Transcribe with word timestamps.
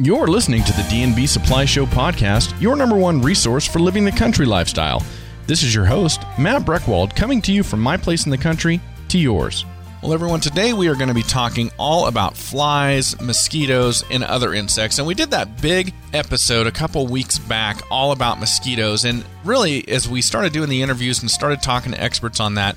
You're 0.00 0.28
listening 0.28 0.62
to 0.62 0.72
the 0.74 0.86
D&B 0.88 1.26
Supply 1.26 1.64
Show 1.64 1.84
podcast, 1.84 2.54
your 2.60 2.76
number 2.76 2.94
one 2.94 3.20
resource 3.20 3.66
for 3.66 3.80
living 3.80 4.04
the 4.04 4.12
country 4.12 4.46
lifestyle. 4.46 5.02
This 5.48 5.64
is 5.64 5.74
your 5.74 5.86
host, 5.86 6.22
Matt 6.38 6.62
Breckwald, 6.62 7.16
coming 7.16 7.42
to 7.42 7.52
you 7.52 7.64
from 7.64 7.80
my 7.80 7.96
place 7.96 8.24
in 8.24 8.30
the 8.30 8.38
country 8.38 8.80
to 9.08 9.18
yours. 9.18 9.64
Well, 10.00 10.12
everyone, 10.12 10.38
today 10.38 10.72
we 10.72 10.86
are 10.86 10.94
going 10.94 11.08
to 11.08 11.14
be 11.14 11.24
talking 11.24 11.72
all 11.80 12.06
about 12.06 12.36
flies, 12.36 13.20
mosquitoes, 13.20 14.04
and 14.08 14.22
other 14.22 14.54
insects. 14.54 14.98
And 14.98 15.06
we 15.08 15.14
did 15.14 15.32
that 15.32 15.60
big 15.60 15.92
episode 16.12 16.68
a 16.68 16.70
couple 16.70 17.08
weeks 17.08 17.40
back 17.40 17.82
all 17.90 18.12
about 18.12 18.38
mosquitoes. 18.38 19.04
And 19.04 19.24
really, 19.44 19.88
as 19.88 20.08
we 20.08 20.22
started 20.22 20.52
doing 20.52 20.68
the 20.68 20.80
interviews 20.80 21.22
and 21.22 21.28
started 21.28 21.60
talking 21.60 21.90
to 21.90 22.00
experts 22.00 22.38
on 22.38 22.54
that, 22.54 22.76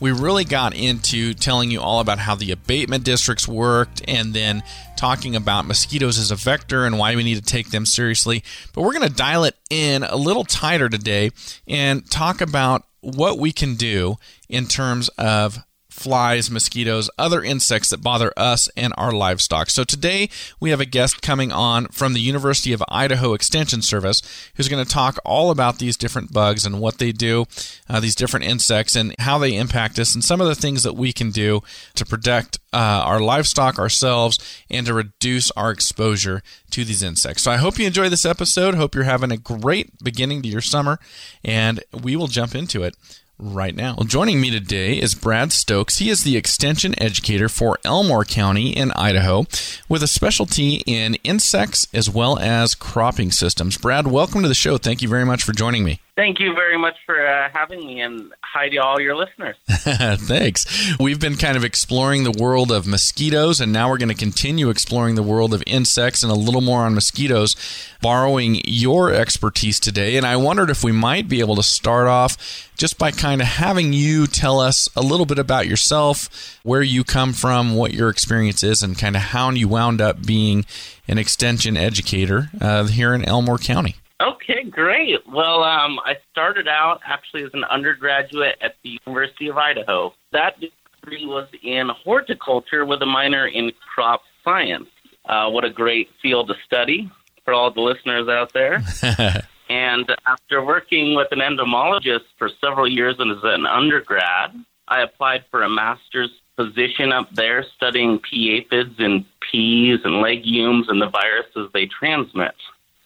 we 0.00 0.12
really 0.12 0.44
got 0.44 0.74
into 0.74 1.34
telling 1.34 1.70
you 1.70 1.80
all 1.80 2.00
about 2.00 2.18
how 2.18 2.34
the 2.34 2.52
abatement 2.52 3.04
districts 3.04 3.48
worked 3.48 4.02
and 4.06 4.32
then 4.34 4.62
talking 4.96 5.36
about 5.36 5.66
mosquitoes 5.66 6.18
as 6.18 6.30
a 6.30 6.36
vector 6.36 6.84
and 6.84 6.98
why 6.98 7.14
we 7.16 7.22
need 7.22 7.36
to 7.36 7.42
take 7.42 7.70
them 7.70 7.86
seriously. 7.86 8.42
But 8.74 8.82
we're 8.82 8.92
going 8.92 9.08
to 9.08 9.14
dial 9.14 9.44
it 9.44 9.56
in 9.70 10.02
a 10.02 10.16
little 10.16 10.44
tighter 10.44 10.88
today 10.88 11.30
and 11.66 12.08
talk 12.10 12.40
about 12.40 12.84
what 13.00 13.38
we 13.38 13.52
can 13.52 13.74
do 13.76 14.16
in 14.48 14.66
terms 14.66 15.08
of 15.18 15.58
flies, 15.98 16.50
mosquitoes, 16.50 17.10
other 17.18 17.42
insects 17.42 17.90
that 17.90 18.02
bother 18.02 18.32
us 18.36 18.68
and 18.76 18.94
our 18.96 19.12
livestock. 19.12 19.70
So 19.70 19.84
today 19.84 20.30
we 20.60 20.70
have 20.70 20.80
a 20.80 20.86
guest 20.86 21.22
coming 21.22 21.50
on 21.50 21.86
from 21.86 22.12
the 22.12 22.20
University 22.20 22.72
of 22.72 22.82
Idaho 22.88 23.34
Extension 23.34 23.82
Service 23.82 24.22
who's 24.54 24.68
going 24.68 24.84
to 24.84 24.90
talk 24.90 25.18
all 25.24 25.50
about 25.50 25.78
these 25.78 25.96
different 25.96 26.32
bugs 26.32 26.64
and 26.64 26.80
what 26.80 26.98
they 26.98 27.12
do, 27.12 27.46
uh, 27.88 28.00
these 28.00 28.14
different 28.14 28.46
insects, 28.46 28.94
and 28.94 29.14
how 29.18 29.38
they 29.38 29.56
impact 29.56 29.98
us, 29.98 30.14
and 30.14 30.24
some 30.24 30.40
of 30.40 30.46
the 30.46 30.54
things 30.54 30.82
that 30.82 30.94
we 30.94 31.12
can 31.12 31.30
do 31.30 31.62
to 31.94 32.04
protect 32.04 32.58
uh, 32.72 33.02
our 33.04 33.20
livestock, 33.20 33.78
ourselves, 33.78 34.38
and 34.70 34.86
to 34.86 34.94
reduce 34.94 35.50
our 35.52 35.70
exposure 35.70 36.42
to 36.70 36.84
these 36.84 37.02
insects. 37.02 37.42
So 37.42 37.50
I 37.50 37.56
hope 37.56 37.78
you 37.78 37.86
enjoy 37.86 38.08
this 38.08 38.26
episode. 38.26 38.74
Hope 38.74 38.94
you're 38.94 39.04
having 39.04 39.32
a 39.32 39.36
great 39.36 40.02
beginning 40.02 40.42
to 40.42 40.48
your 40.48 40.60
summer, 40.60 40.98
and 41.42 41.82
we 41.92 42.14
will 42.14 42.26
jump 42.26 42.54
into 42.54 42.82
it 42.82 42.94
right 43.38 43.74
now. 43.74 43.94
Well, 43.96 44.06
joining 44.06 44.40
me 44.40 44.50
today 44.50 44.98
is 44.98 45.14
Brad 45.14 45.52
Stokes. 45.52 45.98
He 45.98 46.10
is 46.10 46.24
the 46.24 46.36
extension 46.36 47.00
educator 47.00 47.48
for 47.48 47.78
Elmore 47.84 48.24
County 48.24 48.70
in 48.70 48.92
Idaho 48.92 49.46
with 49.88 50.02
a 50.02 50.08
specialty 50.08 50.82
in 50.86 51.14
insects 51.24 51.86
as 51.92 52.10
well 52.10 52.38
as 52.38 52.74
cropping 52.74 53.30
systems. 53.30 53.78
Brad, 53.78 54.06
welcome 54.06 54.42
to 54.42 54.48
the 54.48 54.54
show. 54.54 54.78
Thank 54.78 55.02
you 55.02 55.08
very 55.08 55.24
much 55.24 55.42
for 55.42 55.52
joining 55.52 55.84
me. 55.84 56.00
Thank 56.18 56.40
you 56.40 56.52
very 56.52 56.76
much 56.76 56.96
for 57.06 57.24
uh, 57.24 57.48
having 57.52 57.78
me, 57.86 58.00
and 58.00 58.34
hi 58.42 58.68
to 58.70 58.78
all 58.78 59.00
your 59.00 59.14
listeners. 59.14 59.54
Thanks. 59.68 60.66
We've 60.98 61.20
been 61.20 61.36
kind 61.36 61.56
of 61.56 61.62
exploring 61.62 62.24
the 62.24 62.32
world 62.32 62.72
of 62.72 62.88
mosquitoes, 62.88 63.60
and 63.60 63.72
now 63.72 63.88
we're 63.88 63.98
going 63.98 64.08
to 64.08 64.16
continue 64.16 64.68
exploring 64.68 65.14
the 65.14 65.22
world 65.22 65.54
of 65.54 65.62
insects 65.64 66.24
and 66.24 66.32
a 66.32 66.34
little 66.34 66.60
more 66.60 66.80
on 66.80 66.92
mosquitoes, 66.92 67.54
borrowing 68.02 68.60
your 68.64 69.14
expertise 69.14 69.78
today. 69.78 70.16
And 70.16 70.26
I 70.26 70.34
wondered 70.34 70.70
if 70.70 70.82
we 70.82 70.90
might 70.90 71.28
be 71.28 71.38
able 71.38 71.54
to 71.54 71.62
start 71.62 72.08
off 72.08 72.36
just 72.76 72.98
by 72.98 73.12
kind 73.12 73.40
of 73.40 73.46
having 73.46 73.92
you 73.92 74.26
tell 74.26 74.58
us 74.58 74.88
a 74.96 75.02
little 75.02 75.24
bit 75.24 75.38
about 75.38 75.68
yourself, 75.68 76.58
where 76.64 76.82
you 76.82 77.04
come 77.04 77.32
from, 77.32 77.76
what 77.76 77.94
your 77.94 78.08
experience 78.08 78.64
is, 78.64 78.82
and 78.82 78.98
kind 78.98 79.14
of 79.14 79.22
how 79.22 79.50
you 79.50 79.68
wound 79.68 80.00
up 80.00 80.26
being 80.26 80.66
an 81.06 81.16
extension 81.16 81.76
educator 81.76 82.50
uh, 82.60 82.86
here 82.86 83.14
in 83.14 83.24
Elmore 83.24 83.58
County. 83.58 83.94
Okay, 84.20 84.64
great. 84.64 85.26
Well, 85.28 85.62
um, 85.62 86.00
I 86.04 86.16
started 86.32 86.66
out 86.66 87.00
actually 87.06 87.44
as 87.44 87.50
an 87.54 87.64
undergraduate 87.64 88.56
at 88.60 88.74
the 88.82 88.98
University 89.06 89.48
of 89.48 89.56
Idaho. 89.56 90.12
That 90.32 90.58
degree 90.58 91.24
was 91.24 91.48
in 91.62 91.88
horticulture 91.88 92.84
with 92.84 93.00
a 93.02 93.06
minor 93.06 93.46
in 93.46 93.70
crop 93.94 94.22
science. 94.42 94.88
Uh, 95.24 95.48
what 95.50 95.64
a 95.64 95.70
great 95.70 96.08
field 96.20 96.48
to 96.48 96.54
study 96.66 97.10
for 97.44 97.54
all 97.54 97.70
the 97.70 97.80
listeners 97.80 98.28
out 98.28 98.52
there. 98.52 98.82
and 99.70 100.10
after 100.26 100.64
working 100.64 101.14
with 101.14 101.28
an 101.30 101.40
entomologist 101.40 102.24
for 102.38 102.50
several 102.60 102.90
years 102.90 103.14
as 103.20 103.38
an 103.44 103.66
undergrad, 103.66 104.52
I 104.88 105.02
applied 105.02 105.44
for 105.50 105.62
a 105.62 105.68
master's 105.68 106.30
position 106.56 107.12
up 107.12 107.32
there 107.34 107.64
studying 107.76 108.18
pea 108.18 108.56
aphids 108.56 108.96
and 108.98 109.24
peas 109.50 110.00
and 110.02 110.20
legumes 110.20 110.86
and 110.88 111.00
the 111.00 111.08
viruses 111.08 111.70
they 111.72 111.86
transmit. 111.86 112.54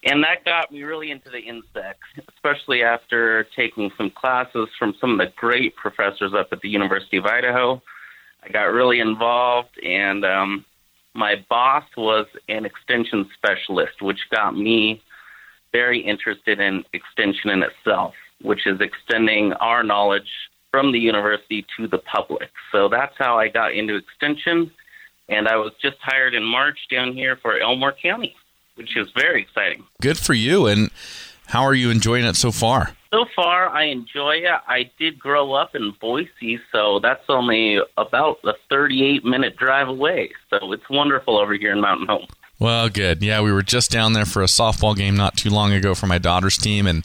And 0.05 0.25
that 0.25 0.45
got 0.45 0.73
me 0.73 0.83
really 0.83 1.11
into 1.13 1.31
the 1.31 1.39
insects, 1.39 2.09
especially 2.35 2.83
after 2.83 3.47
taking 3.55 3.91
some 3.97 4.11
classes 4.11 4.69
from 4.79 4.95
some 5.01 5.13
of 5.13 5.19
the 5.19 5.33
great 5.37 5.77
professors 5.77 6.33
up 6.37 6.49
at 6.51 6.61
the 6.61 6.69
University 6.69 7.19
of 7.19 7.27
Idaho. 7.27 7.81
I 8.43 8.49
got 8.49 8.65
really 8.65 8.99
involved, 8.99 9.79
and 9.85 10.25
um, 10.25 10.65
my 11.15 11.37
boss 11.49 11.85
was 11.97 12.27
an 12.49 12.65
extension 12.65 13.31
specialist, 13.35 14.03
which 14.03 14.19
got 14.33 14.57
me 14.57 15.01
very 15.71 16.01
interested 16.01 16.59
in 16.59 16.83
extension 16.93 17.51
in 17.51 17.63
itself, 17.63 18.15
which 18.41 18.67
is 18.67 18.81
extending 18.81 19.53
our 19.55 19.85
knowledge 19.85 20.29
from 20.73 20.91
the 20.91 20.99
university 20.99 21.65
to 21.77 21.87
the 21.87 21.99
public. 21.99 22.51
So 22.73 22.89
that's 22.89 23.15
how 23.19 23.39
I 23.39 23.49
got 23.49 23.73
into 23.73 23.95
extension, 23.95 24.73
and 25.29 25.47
I 25.47 25.57
was 25.57 25.73
just 25.81 25.99
hired 26.01 26.35
in 26.35 26.43
March 26.43 26.79
down 26.91 27.13
here 27.13 27.39
for 27.41 27.61
Elmore 27.61 27.95
County 28.03 28.35
which 28.75 28.97
is 28.97 29.09
very 29.17 29.43
exciting. 29.43 29.85
Good 30.01 30.19
for 30.19 30.35
you. 30.35 30.67
And 30.67 30.91
how 31.47 31.63
are 31.63 31.75
you 31.75 31.91
enjoying 31.91 32.25
it 32.25 32.37
so 32.37 32.51
far? 32.51 32.97
So 33.13 33.27
far, 33.37 33.69
I 33.69 33.85
enjoy 33.85 34.37
it. 34.37 34.61
I 34.67 34.91
did 34.99 35.19
grow 35.19 35.53
up 35.53 35.75
in 35.75 35.93
Boise, 36.01 36.59
so 36.73 36.99
that's 36.99 37.25
only 37.29 37.79
about 37.99 38.39
a 38.45 38.55
38 38.71 39.23
minute 39.25 39.57
drive 39.57 39.89
away. 39.89 40.31
So 40.49 40.73
it's 40.73 40.89
wonderful 40.89 41.39
over 41.39 41.53
here 41.53 41.73
in 41.73 41.81
Mountain 41.83 42.07
Home. 42.07 42.27
Well, 42.59 42.89
good. 42.89 43.23
Yeah, 43.23 43.43
we 43.43 43.53
were 43.53 43.63
just 43.63 43.91
down 43.91 44.13
there 44.15 44.25
for 44.25 44.41
a 44.41 44.47
softball 44.47 44.97
game 44.97 45.17
not 45.17 45.37
too 45.37 45.51
long 45.51 45.73
ago 45.73 45.95
for 45.95 46.07
my 46.07 46.19
daughter's 46.19 46.57
team, 46.57 46.87
and 46.87 47.05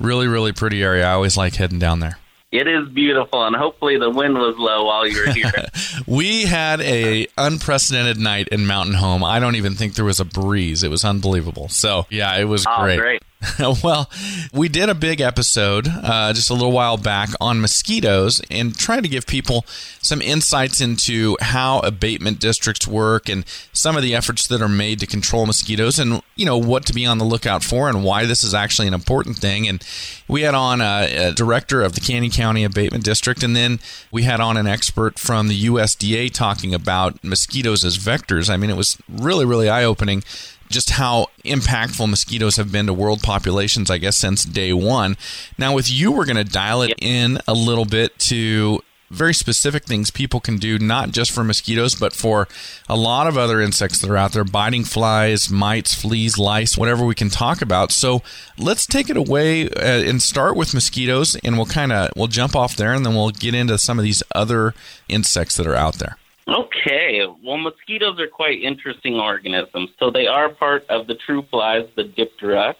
really, 0.00 0.26
really 0.26 0.52
pretty 0.52 0.82
area. 0.82 1.06
I 1.06 1.12
always 1.12 1.36
like 1.36 1.54
heading 1.54 1.78
down 1.78 2.00
there. 2.00 2.18
It 2.50 2.66
is 2.66 2.88
beautiful, 2.88 3.46
and 3.46 3.54
hopefully 3.54 3.98
the 3.98 4.08
wind 4.08 4.34
was 4.34 4.56
low 4.56 4.86
while 4.86 5.06
you 5.06 5.20
were 5.20 5.32
here. 5.32 5.52
we 6.06 6.44
had 6.44 6.80
a 6.80 7.26
unprecedented 7.36 8.16
night 8.16 8.48
in 8.48 8.66
Mountain 8.66 8.94
Home. 8.94 9.22
I 9.22 9.38
don't 9.38 9.56
even 9.56 9.74
think 9.74 9.94
there 9.94 10.04
was 10.06 10.18
a 10.18 10.24
breeze. 10.24 10.82
It 10.82 10.90
was 10.90 11.04
unbelievable. 11.04 11.68
So 11.68 12.06
yeah, 12.08 12.34
it 12.36 12.44
was 12.44 12.64
oh, 12.66 12.82
great. 12.82 12.98
great. 12.98 13.22
well, 13.84 14.10
we 14.52 14.68
did 14.68 14.88
a 14.88 14.94
big 14.94 15.20
episode 15.20 15.86
uh, 15.86 16.32
just 16.32 16.50
a 16.50 16.54
little 16.54 16.72
while 16.72 16.96
back 16.96 17.28
on 17.40 17.60
mosquitoes 17.60 18.42
and 18.50 18.76
trying 18.76 19.02
to 19.02 19.08
give 19.08 19.26
people 19.26 19.64
some 20.00 20.20
insights 20.20 20.80
into 20.80 21.36
how 21.40 21.78
abatement 21.80 22.40
districts 22.40 22.88
work 22.88 23.28
and 23.28 23.44
some 23.72 23.96
of 23.96 24.02
the 24.02 24.12
efforts 24.12 24.48
that 24.48 24.60
are 24.60 24.68
made 24.68 24.98
to 24.98 25.06
control 25.06 25.46
mosquitoes 25.46 26.00
and 26.00 26.20
you 26.34 26.44
know 26.44 26.58
what 26.58 26.84
to 26.86 26.92
be 26.92 27.06
on 27.06 27.18
the 27.18 27.24
lookout 27.24 27.62
for 27.62 27.88
and 27.88 28.02
why 28.02 28.26
this 28.26 28.42
is 28.42 28.54
actually 28.54 28.88
an 28.88 28.94
important 28.94 29.36
thing. 29.36 29.68
And 29.68 29.84
we 30.26 30.42
had 30.42 30.54
on 30.54 30.80
a, 30.80 31.28
a 31.28 31.32
director 31.32 31.82
of 31.82 31.94
the 31.94 32.00
Canyon 32.00 32.32
County 32.32 32.64
Abatement 32.64 33.04
District, 33.04 33.44
and 33.44 33.54
then 33.54 33.78
we 34.10 34.24
had 34.24 34.40
on 34.40 34.56
an 34.56 34.66
expert 34.66 35.18
from 35.18 35.46
the 35.46 35.64
USDA 35.66 36.32
talking 36.32 36.74
about 36.74 37.22
mosquitoes 37.22 37.84
as 37.84 37.98
vectors. 37.98 38.50
I 38.50 38.56
mean, 38.56 38.70
it 38.70 38.76
was 38.76 38.98
really, 39.08 39.44
really 39.44 39.68
eye 39.68 39.84
opening 39.84 40.24
just 40.68 40.90
how 40.90 41.26
impactful 41.44 42.08
mosquitoes 42.08 42.56
have 42.56 42.72
been 42.72 42.86
to 42.86 42.92
world 42.92 43.22
populations, 43.22 43.90
I 43.90 43.98
guess, 43.98 44.16
since 44.16 44.44
day 44.44 44.72
one. 44.72 45.16
Now, 45.56 45.74
with 45.74 45.90
you, 45.90 46.12
we're 46.12 46.26
going 46.26 46.36
to 46.36 46.44
dial 46.44 46.82
it 46.82 46.94
in 47.00 47.38
a 47.46 47.54
little 47.54 47.84
bit 47.84 48.18
to 48.20 48.82
very 49.10 49.32
specific 49.32 49.84
things 49.84 50.10
people 50.10 50.40
can 50.40 50.58
do, 50.58 50.78
not 50.78 51.12
just 51.12 51.30
for 51.30 51.42
mosquitoes, 51.42 51.94
but 51.94 52.12
for 52.12 52.46
a 52.88 52.96
lot 52.96 53.26
of 53.26 53.38
other 53.38 53.60
insects 53.60 54.00
that 54.00 54.10
are 54.10 54.16
out 54.16 54.32
there 54.32 54.44
biting 54.44 54.84
flies, 54.84 55.50
mites, 55.50 55.94
fleas, 55.94 56.38
lice, 56.38 56.76
whatever 56.76 57.04
we 57.04 57.14
can 57.14 57.30
talk 57.30 57.62
about. 57.62 57.90
So 57.90 58.22
let's 58.58 58.86
take 58.86 59.08
it 59.08 59.16
away 59.16 59.68
uh, 59.70 59.80
and 59.80 60.20
start 60.20 60.56
with 60.56 60.74
mosquitoes, 60.74 61.36
and 61.36 61.56
we'll 61.56 61.66
kind 61.66 61.92
of 61.92 62.10
we'll 62.16 62.26
jump 62.26 62.54
off 62.54 62.76
there, 62.76 62.92
and 62.92 63.04
then 63.04 63.14
we'll 63.14 63.30
get 63.30 63.54
into 63.54 63.78
some 63.78 63.98
of 63.98 64.04
these 64.04 64.22
other 64.34 64.74
insects 65.08 65.56
that 65.56 65.66
are 65.66 65.76
out 65.76 65.94
there. 65.94 66.18
Okay, 66.48 67.26
well, 67.44 67.58
mosquitoes 67.58 68.18
are 68.18 68.26
quite 68.26 68.62
interesting 68.62 69.16
organisms. 69.16 69.90
So 69.98 70.10
they 70.10 70.26
are 70.26 70.48
part 70.48 70.86
of 70.88 71.06
the 71.06 71.14
true 71.14 71.42
flies, 71.50 71.86
the 71.94 72.04
Diptera, 72.04 72.74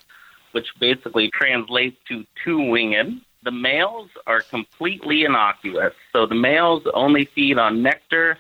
which 0.53 0.69
basically 0.81 1.31
translates 1.31 1.99
to 2.09 2.25
two 2.43 2.71
winged. 2.71 3.21
The 3.43 3.51
males 3.51 4.09
are 4.27 4.41
completely 4.41 5.25
innocuous. 5.25 5.93
So 6.15 6.25
the 6.25 6.35
males 6.35 6.83
only 6.95 7.27
feed 7.27 7.59
on 7.59 7.83
nectar. 7.83 8.39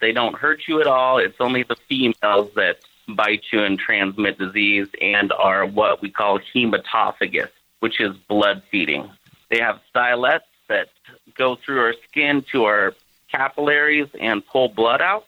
They 0.00 0.12
don't 0.12 0.36
hurt 0.36 0.62
you 0.68 0.80
at 0.80 0.86
all. 0.86 1.18
It's 1.18 1.40
only 1.40 1.64
the 1.64 1.76
females 1.88 2.52
that 2.54 2.78
bite 3.08 3.42
you 3.52 3.64
and 3.64 3.78
transmit 3.78 4.38
disease 4.38 4.86
and 5.00 5.32
are 5.32 5.66
what 5.66 6.00
we 6.00 6.10
call 6.10 6.38
hematophagous, 6.54 7.50
which 7.80 8.00
is 8.00 8.16
blood 8.28 8.62
feeding. 8.70 9.10
They 9.50 9.58
have 9.58 9.80
stylets 9.92 10.40
that 10.68 10.88
go 11.36 11.56
through 11.56 11.80
our 11.80 11.94
skin 12.08 12.44
to 12.52 12.64
our 12.64 12.94
capillaries 13.32 14.08
and 14.20 14.46
pull 14.46 14.68
blood 14.68 15.00
out. 15.00 15.26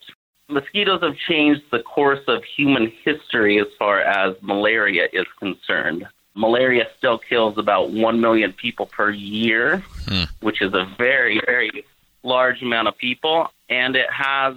Mosquitoes 0.49 1.01
have 1.03 1.17
changed 1.17 1.63
the 1.73 1.81
course 1.81 2.23
of 2.29 2.45
human 2.45 2.93
history 3.03 3.59
as 3.59 3.67
far 3.79 4.01
as 4.01 4.37
malaria 4.43 5.09
is 5.13 5.27
concerned. 5.39 6.07
Malaria 6.35 6.87
still 6.99 7.19
kills 7.19 7.57
about 7.57 7.91
1 7.91 8.21
million 8.21 8.53
people 8.53 8.87
per 8.87 9.11
year, 9.11 9.83
hmm. 10.07 10.25
which 10.41 10.61
is 10.61 10.75
a 10.75 10.87
very, 10.99 11.41
very 11.47 11.85
large 12.23 12.61
amount 12.61 12.89
of 12.89 12.97
people. 12.99 13.49
And 13.71 13.97
it 13.97 14.11
has 14.11 14.57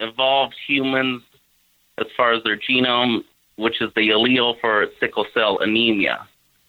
evolved 0.00 0.56
humans 0.66 1.22
as 1.98 2.06
far 2.16 2.32
as 2.32 2.42
their 2.42 2.56
genome 2.58 3.24
which 3.58 3.82
is 3.82 3.92
the 3.94 4.08
allele 4.10 4.58
for 4.60 4.86
sickle 5.00 5.26
cell 5.34 5.58
anemia. 5.58 6.26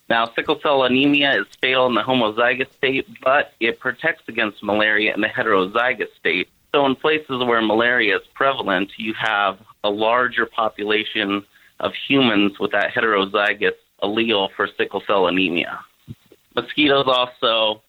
Now, 0.10 0.26
sickle 0.34 0.60
cell 0.62 0.84
anemia 0.84 1.42
is 1.42 1.48
fatal 1.62 1.86
in 1.86 1.94
the 1.94 2.02
homozygous 2.02 2.72
state, 2.74 3.08
but 3.24 3.54
it 3.60 3.80
protects 3.80 4.24
against 4.28 4.64
malaria 4.64 5.14
in 5.14 5.22
the 5.22 5.28
heterozygous 5.28 6.08
state. 6.20 6.50
So, 6.74 6.86
in 6.88 6.96
places 6.96 7.44
where 7.44 7.62
malaria 7.62 8.18
is 8.18 8.28
prevalent, 8.34 8.92
you 8.98 9.14
have 9.14 9.60
a 9.84 9.90
larger 9.90 10.48
population 10.48 11.46
of 11.80 11.94
humans 11.94 12.60
with 12.60 12.72
that 12.72 12.92
heterozygous 12.92 13.76
allele 14.02 14.50
for 14.56 14.68
sickle 14.78 15.04
cell 15.06 15.28
anemia. 15.28 15.80
Mosquitoes 16.56 17.06
also 17.08 17.82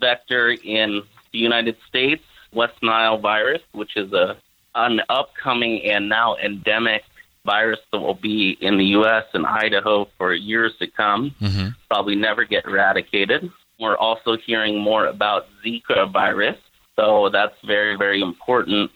vector 0.00 0.50
in 0.50 1.02
the 1.32 1.38
United 1.38 1.76
States 1.88 2.24
West 2.52 2.82
Nile 2.82 3.18
virus, 3.18 3.62
which 3.72 3.96
is 3.96 4.12
a 4.12 4.36
an 4.74 5.00
upcoming 5.08 5.82
and 5.82 6.08
now 6.08 6.36
endemic 6.36 7.02
virus 7.48 7.80
that 7.90 8.00
will 8.00 8.20
be 8.30 8.58
in 8.60 8.76
the 8.76 8.88
U.S. 9.00 9.24
and 9.32 9.46
Idaho 9.46 10.06
for 10.18 10.34
years 10.34 10.72
to 10.80 10.86
come. 10.86 11.34
Mm-hmm. 11.40 11.68
Probably 11.90 12.14
never 12.14 12.44
get 12.44 12.66
eradicated. 12.66 13.50
We're 13.80 13.96
also 13.96 14.36
hearing 14.44 14.78
more 14.78 15.06
about 15.06 15.46
Zika 15.64 16.12
virus, 16.12 16.58
so 16.96 17.30
that's 17.32 17.54
very 17.66 17.96
very 17.96 18.20
important 18.20 18.90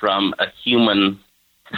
from 0.00 0.34
a 0.38 0.46
human 0.64 1.18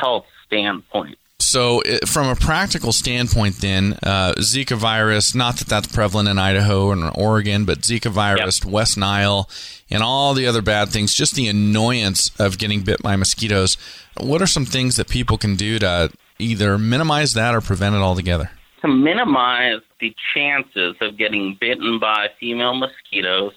health 0.00 0.26
standpoint. 0.46 1.18
So, 1.40 1.82
from 2.04 2.26
a 2.26 2.34
practical 2.34 2.92
standpoint, 2.92 3.58
then 3.60 3.96
uh, 4.02 4.34
Zika 4.38 4.76
virus, 4.76 5.36
not 5.36 5.56
that 5.58 5.68
that's 5.68 5.86
prevalent 5.86 6.28
in 6.28 6.36
Idaho 6.36 6.90
and 6.90 7.12
Oregon, 7.14 7.64
but 7.64 7.82
Zika 7.82 8.10
virus, 8.10 8.62
yep. 8.62 8.72
West 8.72 8.98
Nile, 8.98 9.48
and 9.88 10.02
all 10.02 10.34
the 10.34 10.46
other 10.46 10.62
bad 10.62 10.88
things, 10.88 11.14
just 11.14 11.36
the 11.36 11.46
annoyance 11.46 12.30
of 12.40 12.58
getting 12.58 12.82
bit 12.82 13.00
by 13.02 13.14
mosquitoes. 13.14 13.76
What 14.18 14.42
are 14.42 14.48
some 14.48 14.66
things 14.66 14.96
that 14.96 15.08
people 15.08 15.38
can 15.38 15.54
do 15.54 15.78
to 15.78 16.10
either 16.40 16.76
minimize 16.76 17.34
that 17.34 17.54
or 17.54 17.60
prevent 17.60 17.94
it 17.94 17.98
altogether? 17.98 18.50
To 18.82 18.88
minimize 18.88 19.80
the 20.00 20.14
chances 20.34 20.96
of 21.00 21.16
getting 21.16 21.56
bitten 21.60 22.00
by 22.00 22.28
female 22.40 22.74
mosquitoes, 22.74 23.52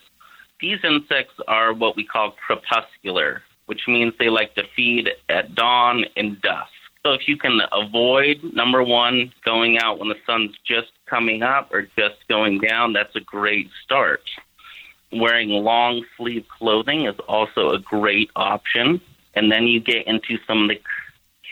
these 0.62 0.78
insects 0.84 1.34
are 1.48 1.74
what 1.74 1.96
we 1.96 2.06
call 2.06 2.36
crepuscular, 2.46 3.42
which 3.66 3.82
means 3.88 4.14
they 4.20 4.30
like 4.30 4.54
to 4.54 4.64
feed 4.76 5.10
at 5.30 5.56
dawn 5.56 6.06
and 6.16 6.40
dusk. 6.42 6.72
So 7.04 7.14
if 7.14 7.28
you 7.28 7.36
can 7.36 7.60
avoid 7.72 8.42
number 8.54 8.84
one 8.84 9.34
going 9.44 9.80
out 9.80 9.98
when 9.98 10.10
the 10.10 10.18
sun's 10.26 10.56
just 10.64 10.92
coming 11.08 11.42
up 11.42 11.74
or 11.74 11.88
just 11.98 12.28
going 12.30 12.60
down, 12.60 12.94
that's 12.94 13.16
a 13.16 13.22
great 13.22 13.70
start. 13.84 14.22
Wearing 15.12 15.50
long 15.50 16.06
sleeve 16.16 16.46
clothing 16.48 17.06
is 17.06 17.18
also 17.28 17.72
a 17.72 17.80
great 17.80 18.30
option. 18.36 19.02
And 19.34 19.52
then 19.52 19.66
you 19.66 19.80
get 19.80 20.06
into 20.06 20.38
some 20.46 20.64
of 20.64 20.70
the 20.70 20.80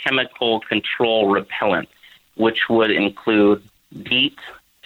chemical 0.05 0.59
control 0.61 1.33
repellents, 1.33 1.87
which 2.35 2.69
would 2.69 2.91
include 2.91 3.63
DEET, 4.03 4.37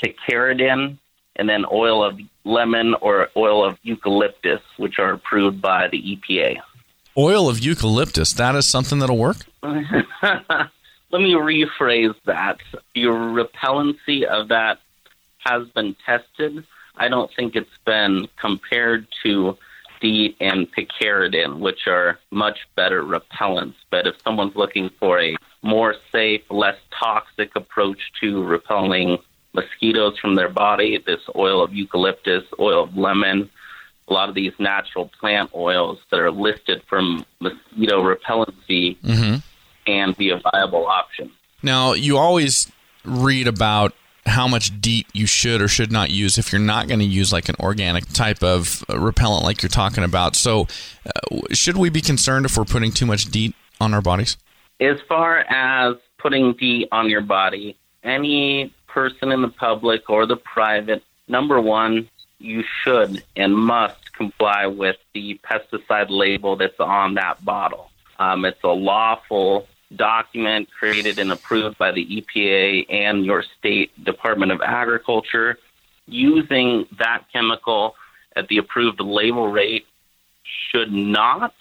picaridin, 0.01 0.97
and 1.35 1.49
then 1.49 1.65
oil 1.71 2.03
of 2.03 2.19
lemon 2.45 2.93
or 3.01 3.29
oil 3.35 3.65
of 3.65 3.77
eucalyptus, 3.83 4.61
which 4.77 4.97
are 4.97 5.11
approved 5.11 5.61
by 5.61 5.89
the 5.89 6.17
EPA. 6.17 6.61
Oil 7.17 7.47
of 7.47 7.59
eucalyptus, 7.59 8.33
that 8.33 8.55
is 8.55 8.67
something 8.67 8.99
that'll 8.99 9.17
work? 9.17 9.37
Let 9.61 11.21
me 11.21 11.33
rephrase 11.33 12.15
that. 12.25 12.57
Your 12.95 13.13
repellency 13.13 14.23
of 14.23 14.47
that 14.47 14.79
has 15.39 15.67
been 15.69 15.95
tested. 16.05 16.65
I 16.95 17.07
don't 17.09 17.29
think 17.35 17.55
it's 17.55 17.69
been 17.85 18.27
compared 18.39 19.07
to 19.23 19.57
DEET 20.01 20.37
and 20.41 20.67
picaridin, 20.71 21.59
which 21.59 21.87
are 21.87 22.19
much 22.31 22.67
better 22.75 23.03
repellents. 23.03 23.75
But 23.91 24.07
if 24.07 24.15
someone's 24.23 24.55
looking 24.55 24.89
for 24.99 25.21
a 25.21 25.35
more 25.61 25.95
safe, 26.11 26.41
less 26.49 26.77
toxic 26.99 27.55
approach 27.55 27.99
to 28.21 28.43
repelling 28.43 29.19
mosquitoes 29.53 30.17
from 30.17 30.33
their 30.33 30.49
body, 30.49 30.97
this 30.97 31.21
oil 31.35 31.63
of 31.63 31.73
eucalyptus, 31.73 32.43
oil 32.59 32.83
of 32.83 32.97
lemon, 32.97 33.49
a 34.07 34.13
lot 34.13 34.29
of 34.29 34.35
these 34.35 34.53
natural 34.59 35.09
plant 35.19 35.49
oils 35.55 35.99
that 36.11 36.19
are 36.19 36.31
listed 36.31 36.81
from 36.87 37.25
mosquito 37.39 38.01
repellency 38.01 38.97
mm-hmm. 39.01 39.35
and 39.87 40.17
be 40.17 40.29
a 40.29 40.39
viable 40.51 40.85
option. 40.85 41.31
Now, 41.61 41.93
you 41.93 42.17
always 42.17 42.71
read 43.05 43.47
about 43.47 43.93
how 44.25 44.47
much 44.47 44.79
DEET 44.79 45.07
you 45.13 45.25
should 45.25 45.61
or 45.61 45.67
should 45.67 45.91
not 45.91 46.09
use 46.09 46.37
if 46.37 46.51
you're 46.51 46.61
not 46.61 46.87
going 46.87 46.99
to 46.99 47.05
use 47.05 47.33
like 47.33 47.49
an 47.49 47.55
organic 47.59 48.07
type 48.09 48.41
of 48.41 48.83
repellent 48.89 49.43
like 49.43 49.61
you're 49.61 49.69
talking 49.69 50.03
about. 50.03 50.35
So, 50.35 50.67
uh, 51.05 51.39
should 51.51 51.77
we 51.77 51.89
be 51.89 52.01
concerned 52.01 52.45
if 52.45 52.57
we're 52.57 52.63
putting 52.63 52.91
too 52.91 53.05
much 53.05 53.25
DEET 53.25 53.53
on 53.81 53.93
our 53.93 54.01
bodies? 54.01 54.37
As 54.79 54.97
far 55.07 55.39
as 55.39 55.95
putting 56.17 56.53
DEET 56.53 56.87
on 56.91 57.09
your 57.09 57.21
body, 57.21 57.77
any 58.03 58.73
person 58.87 59.31
in 59.31 59.41
the 59.41 59.49
public 59.49 60.09
or 60.09 60.25
the 60.25 60.37
private, 60.37 61.03
number 61.27 61.59
one, 61.59 62.09
you 62.43 62.63
should 62.83 63.23
and 63.35 63.55
must 63.55 64.13
comply 64.13 64.67
with 64.67 64.97
the 65.13 65.39
pesticide 65.43 66.07
label 66.09 66.55
that's 66.55 66.79
on 66.79 67.15
that 67.15 67.43
bottle. 67.43 67.89
Um, 68.19 68.45
it's 68.45 68.63
a 68.63 68.69
lawful 68.69 69.67
document 69.95 70.69
created 70.71 71.19
and 71.19 71.31
approved 71.31 71.77
by 71.77 71.91
the 71.91 72.05
EPA 72.05 72.85
and 72.89 73.25
your 73.25 73.43
state 73.59 73.91
Department 74.03 74.51
of 74.51 74.61
Agriculture. 74.61 75.57
Using 76.05 76.85
that 76.99 77.25
chemical 77.31 77.95
at 78.35 78.47
the 78.49 78.57
approved 78.57 78.99
label 78.99 79.47
rate 79.47 79.85
should 80.43 80.91
not 80.91 81.53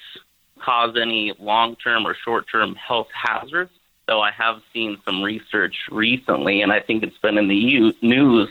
cause 0.58 0.96
any 1.00 1.32
long 1.38 1.76
term 1.76 2.06
or 2.06 2.14
short 2.14 2.46
term 2.50 2.75
health 2.75 3.08
hazards. 3.12 3.70
Though 4.08 4.20
I 4.20 4.32
have 4.32 4.61
seen 4.73 4.99
some 5.05 5.23
research 5.23 5.76
recently, 5.90 6.61
and 6.61 6.73
I 6.73 6.81
think 6.81 7.05
it's 7.05 7.19
been 7.19 7.38
in 7.38 7.46
the 7.46 7.94
news 8.02 8.50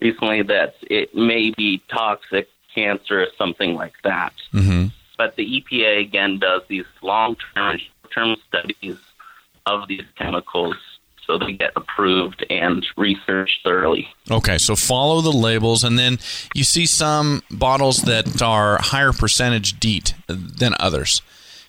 recently 0.00 0.42
that 0.42 0.74
it 0.82 1.14
may 1.14 1.50
be 1.56 1.82
toxic, 1.88 2.48
cancer, 2.74 3.22
or 3.22 3.26
something 3.36 3.74
like 3.74 3.94
that. 4.04 4.32
Mm-hmm. 4.52 4.86
But 5.16 5.36
the 5.36 5.62
EPA 5.62 6.00
again 6.00 6.38
does 6.38 6.62
these 6.68 6.86
long-term, 7.02 7.80
term 8.14 8.36
studies 8.48 8.98
of 9.66 9.86
these 9.88 10.04
chemicals 10.16 10.76
so 11.30 11.38
they 11.38 11.52
get 11.52 11.72
approved 11.76 12.44
and 12.50 12.84
researched 12.96 13.62
thoroughly. 13.62 14.08
Okay, 14.30 14.58
so 14.58 14.74
follow 14.74 15.20
the 15.20 15.30
labels, 15.30 15.84
and 15.84 15.98
then 15.98 16.18
you 16.54 16.64
see 16.64 16.86
some 16.86 17.42
bottles 17.50 18.02
that 18.02 18.42
are 18.42 18.78
higher 18.80 19.12
percentage 19.12 19.78
DEET 19.78 20.14
than 20.26 20.74
others. 20.80 21.22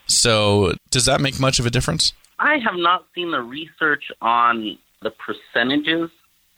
So, 0.07 0.73
does 0.89 1.05
that 1.05 1.21
make 1.21 1.39
much 1.39 1.59
of 1.59 1.65
a 1.65 1.69
difference? 1.69 2.13
I 2.39 2.57
have 2.57 2.75
not 2.75 3.05
seen 3.13 3.31
the 3.31 3.41
research 3.41 4.11
on 4.21 4.77
the 5.01 5.11
percentages 5.11 6.09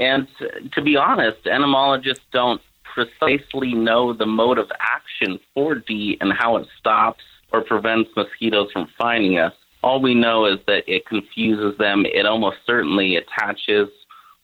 and 0.03 0.27
to 0.73 0.81
be 0.81 0.97
honest, 0.97 1.47
entomologists 1.47 2.25
don't 2.31 2.61
precisely 2.83 3.73
know 3.73 4.13
the 4.13 4.25
mode 4.25 4.57
of 4.57 4.69
action 4.79 5.39
for 5.53 5.75
D 5.75 6.17
and 6.19 6.31
how 6.33 6.57
it 6.57 6.67
stops 6.77 7.23
or 7.51 7.61
prevents 7.61 8.09
mosquitoes 8.15 8.69
from 8.71 8.87
finding 8.97 9.37
us. 9.37 9.53
All 9.81 10.01
we 10.01 10.13
know 10.13 10.45
is 10.45 10.59
that 10.67 10.83
it 10.87 11.05
confuses 11.05 11.77
them. 11.77 12.05
It 12.05 12.25
almost 12.25 12.57
certainly 12.65 13.15
attaches 13.15 13.89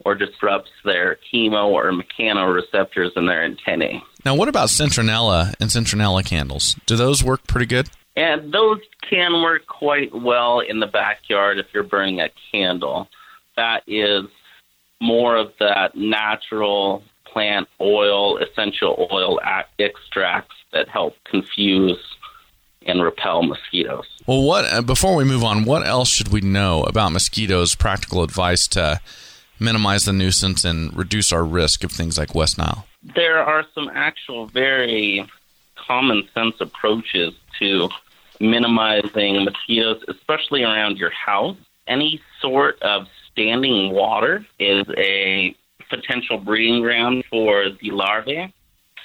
or 0.05 0.15
disrupts 0.15 0.71
their 0.85 1.17
chemo 1.31 1.67
or 1.67 1.91
mechanoreceptors 1.91 3.17
in 3.17 3.25
their 3.25 3.43
antennae. 3.43 4.01
Now, 4.23 4.35
what 4.35 4.47
about 4.47 4.69
citronella 4.69 5.53
and 5.59 5.69
citronella 5.69 6.25
candles? 6.25 6.75
Do 6.85 6.95
those 6.95 7.23
work 7.23 7.45
pretty 7.47 7.65
good? 7.65 7.89
And 8.15 8.53
those 8.53 8.79
can 9.09 9.41
work 9.41 9.67
quite 9.67 10.13
well 10.13 10.61
in 10.61 10.79
the 10.79 10.87
backyard 10.87 11.57
if 11.57 11.67
you're 11.73 11.83
burning 11.83 12.21
a 12.21 12.29
candle. 12.51 13.07
That 13.55 13.83
is 13.87 14.25
more 15.01 15.35
of 15.35 15.53
that 15.59 15.95
natural 15.95 17.03
plant 17.25 17.67
oil, 17.79 18.37
essential 18.37 19.07
oil 19.11 19.39
extracts 19.79 20.55
that 20.73 20.87
help 20.87 21.15
confuse 21.25 21.97
and 22.85 23.01
repel 23.03 23.43
mosquitoes. 23.43 24.05
Well, 24.25 24.43
what 24.43 24.65
uh, 24.65 24.81
before 24.81 25.15
we 25.15 25.23
move 25.23 25.43
on, 25.43 25.65
what 25.65 25.85
else 25.85 26.09
should 26.09 26.29
we 26.29 26.41
know 26.41 26.83
about 26.83 27.11
mosquitoes? 27.11 27.75
Practical 27.75 28.23
advice 28.23 28.67
to 28.69 28.99
minimize 29.59 30.05
the 30.05 30.13
nuisance 30.13 30.63
and 30.63 30.95
reduce 30.95 31.33
our 31.33 31.43
risk 31.43 31.83
of 31.83 31.91
things 31.91 32.17
like 32.17 32.33
West 32.33 32.57
Nile. 32.57 32.85
There 33.15 33.39
are 33.39 33.65
some 33.75 33.89
actual 33.93 34.47
very 34.47 35.29
common 35.75 36.27
sense 36.33 36.55
approaches 36.59 37.33
to 37.59 37.89
minimizing 38.39 39.43
mosquitoes, 39.43 40.03
especially 40.07 40.63
around 40.63 40.97
your 40.97 41.11
house. 41.11 41.57
Any 41.87 42.21
sort 42.39 42.81
of 42.81 43.07
standing 43.31 43.91
water 43.91 44.45
is 44.59 44.85
a 44.97 45.55
potential 45.89 46.37
breeding 46.37 46.81
ground 46.81 47.23
for 47.29 47.65
the 47.81 47.91
larvae. 47.91 48.53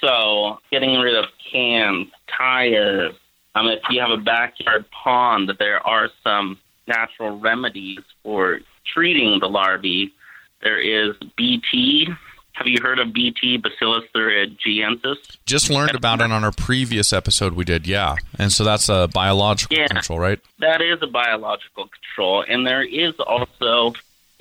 So, 0.00 0.58
getting 0.70 0.98
rid 1.00 1.14
of 1.14 1.26
cans, 1.50 2.08
tires, 2.36 3.14
um, 3.54 3.68
if 3.68 3.80
you 3.88 4.00
have 4.00 4.10
a 4.10 4.16
backyard 4.22 4.84
pond, 4.90 5.52
there 5.58 5.84
are 5.86 6.10
some 6.22 6.58
natural 6.86 7.38
remedies 7.38 8.00
for 8.22 8.60
treating 8.92 9.38
the 9.40 9.48
larvae. 9.48 10.12
There 10.62 10.78
is 10.78 11.16
BT. 11.36 12.08
Have 12.52 12.66
you 12.66 12.78
heard 12.80 12.98
of 12.98 13.12
BT, 13.12 13.58
Bacillus 13.58 14.04
thuringiensis? 14.14 15.16
Just 15.44 15.70
learned 15.70 15.94
about 15.94 16.20
it 16.20 16.30
on 16.30 16.44
our 16.44 16.52
previous 16.52 17.12
episode 17.12 17.54
we 17.54 17.64
did, 17.64 17.86
yeah. 17.86 18.16
And 18.38 18.52
so 18.52 18.62
that's 18.62 18.88
a 18.88 19.08
biological 19.12 19.76
yeah, 19.76 19.88
control, 19.88 20.20
right? 20.20 20.40
That 20.60 20.80
is 20.80 20.98
a 21.02 21.08
biological 21.08 21.88
control. 21.88 22.44
And 22.48 22.66
there 22.66 22.82
is 22.82 23.14
also 23.18 23.94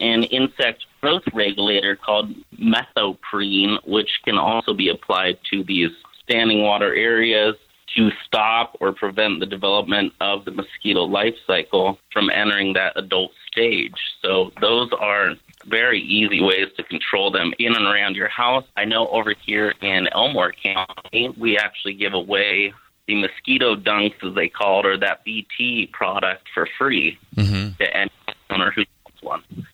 an 0.03 0.23
insect 0.23 0.85
growth 1.01 1.23
regulator 1.33 1.95
called 1.95 2.33
methoprene, 2.59 3.77
which 3.87 4.09
can 4.25 4.37
also 4.37 4.73
be 4.73 4.89
applied 4.89 5.37
to 5.51 5.63
these 5.63 5.91
standing 6.23 6.61
water 6.61 6.93
areas 6.93 7.55
to 7.95 8.09
stop 8.25 8.75
or 8.79 8.91
prevent 8.91 9.39
the 9.39 9.45
development 9.45 10.13
of 10.19 10.45
the 10.45 10.51
mosquito 10.51 11.03
life 11.03 11.35
cycle 11.47 11.97
from 12.11 12.29
entering 12.29 12.73
that 12.73 12.93
adult 12.95 13.31
stage. 13.51 13.95
So 14.21 14.51
those 14.59 14.89
are 14.99 15.35
very 15.65 16.01
easy 16.01 16.41
ways 16.41 16.67
to 16.75 16.83
control 16.83 17.31
them 17.31 17.53
in 17.59 17.75
and 17.75 17.85
around 17.85 18.15
your 18.15 18.27
house. 18.27 18.65
I 18.75 18.85
know 18.85 19.07
over 19.07 19.33
here 19.45 19.73
in 19.81 20.07
Elmore 20.11 20.51
County, 20.51 21.33
we 21.37 21.57
actually 21.57 21.93
give 21.93 22.13
away 22.13 22.73
the 23.07 23.15
mosquito 23.15 23.75
dunks, 23.75 24.15
as 24.27 24.33
they 24.35 24.49
call 24.49 24.79
it, 24.79 24.85
or 24.85 24.97
that 24.97 25.23
BT 25.23 25.89
product 25.93 26.47
for 26.53 26.67
free 26.77 27.17
mm-hmm. 27.35 27.75
to 27.77 27.97
any 27.97 28.11
owner 28.49 28.71
who 28.71 28.83
wants 29.05 29.21
one. 29.21 29.67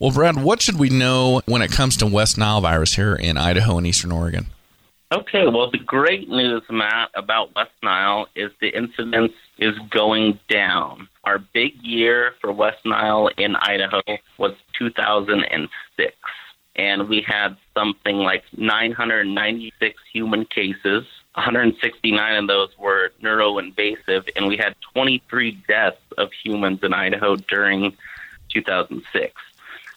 Well, 0.00 0.12
Brad, 0.12 0.42
what 0.42 0.62
should 0.62 0.78
we 0.78 0.88
know 0.88 1.42
when 1.44 1.60
it 1.60 1.72
comes 1.72 1.98
to 1.98 2.06
West 2.06 2.38
Nile 2.38 2.62
virus 2.62 2.94
here 2.94 3.14
in 3.14 3.36
Idaho 3.36 3.76
and 3.76 3.86
Eastern 3.86 4.12
Oregon? 4.12 4.46
Okay, 5.12 5.46
well, 5.46 5.70
the 5.70 5.76
great 5.76 6.26
news, 6.26 6.62
Matt, 6.70 7.10
about 7.14 7.54
West 7.54 7.72
Nile 7.82 8.26
is 8.34 8.50
the 8.62 8.74
incidence 8.74 9.34
is 9.58 9.78
going 9.90 10.40
down. 10.48 11.06
Our 11.24 11.38
big 11.38 11.74
year 11.82 12.32
for 12.40 12.50
West 12.50 12.78
Nile 12.86 13.28
in 13.36 13.56
Idaho 13.56 14.00
was 14.38 14.54
2006, 14.78 16.14
and 16.76 17.06
we 17.06 17.20
had 17.20 17.58
something 17.76 18.16
like 18.16 18.44
996 18.56 20.00
human 20.10 20.46
cases. 20.46 21.04
169 21.34 22.36
of 22.36 22.48
those 22.48 22.70
were 22.78 23.12
neuroinvasive, 23.22 24.30
and 24.34 24.46
we 24.46 24.56
had 24.56 24.76
23 24.94 25.62
deaths 25.68 26.00
of 26.16 26.30
humans 26.42 26.78
in 26.82 26.94
Idaho 26.94 27.36
during 27.36 27.94
2006. 28.48 29.34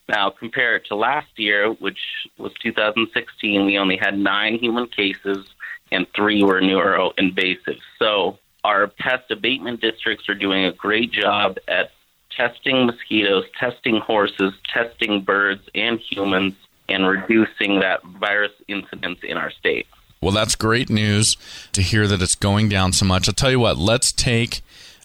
Now, 0.10 0.30
compared 0.30 0.86
to 0.86 0.96
last 0.96 1.28
year, 1.38 1.72
which 1.72 2.00
was 2.38 2.52
2016, 2.62 3.66
we 3.66 3.78
only 3.78 3.98
had 3.98 4.18
nine 4.18 4.56
human 4.56 4.88
cases 4.88 5.46
and 5.92 6.08
three 6.16 6.44
were 6.44 6.62
neuroinvasive. 6.62 7.80
So, 8.00 8.40
our 8.64 8.88
pest 8.88 9.30
abatement 9.30 9.82
districts 9.82 10.30
are 10.30 10.36
doing 10.36 10.66
a 10.66 10.72
great 10.72 11.12
job 11.12 11.58
at 11.68 11.92
testing 12.36 12.86
mosquitoes, 12.86 13.46
testing 13.60 14.00
horses, 14.00 14.54
testing 14.74 15.22
birds 15.22 15.62
and 15.76 16.00
humans, 16.00 16.56
and 16.90 17.08
reducing 17.08 17.80
that 17.82 18.04
virus 18.04 18.52
incidence 18.68 19.20
in 19.24 19.38
our 19.38 19.52
state. 19.52 19.88
Well, 20.22 20.32
that's 20.32 20.56
great 20.56 20.90
news 20.90 21.36
to 21.74 21.82
hear 21.82 22.08
that 22.08 22.22
it's 22.22 22.36
going 22.36 22.70
down 22.70 22.94
so 22.94 23.06
much. 23.06 23.28
I'll 23.28 23.34
tell 23.34 23.52
you 23.52 23.60
what, 23.60 23.78
let's 23.78 24.12
take 24.12 24.62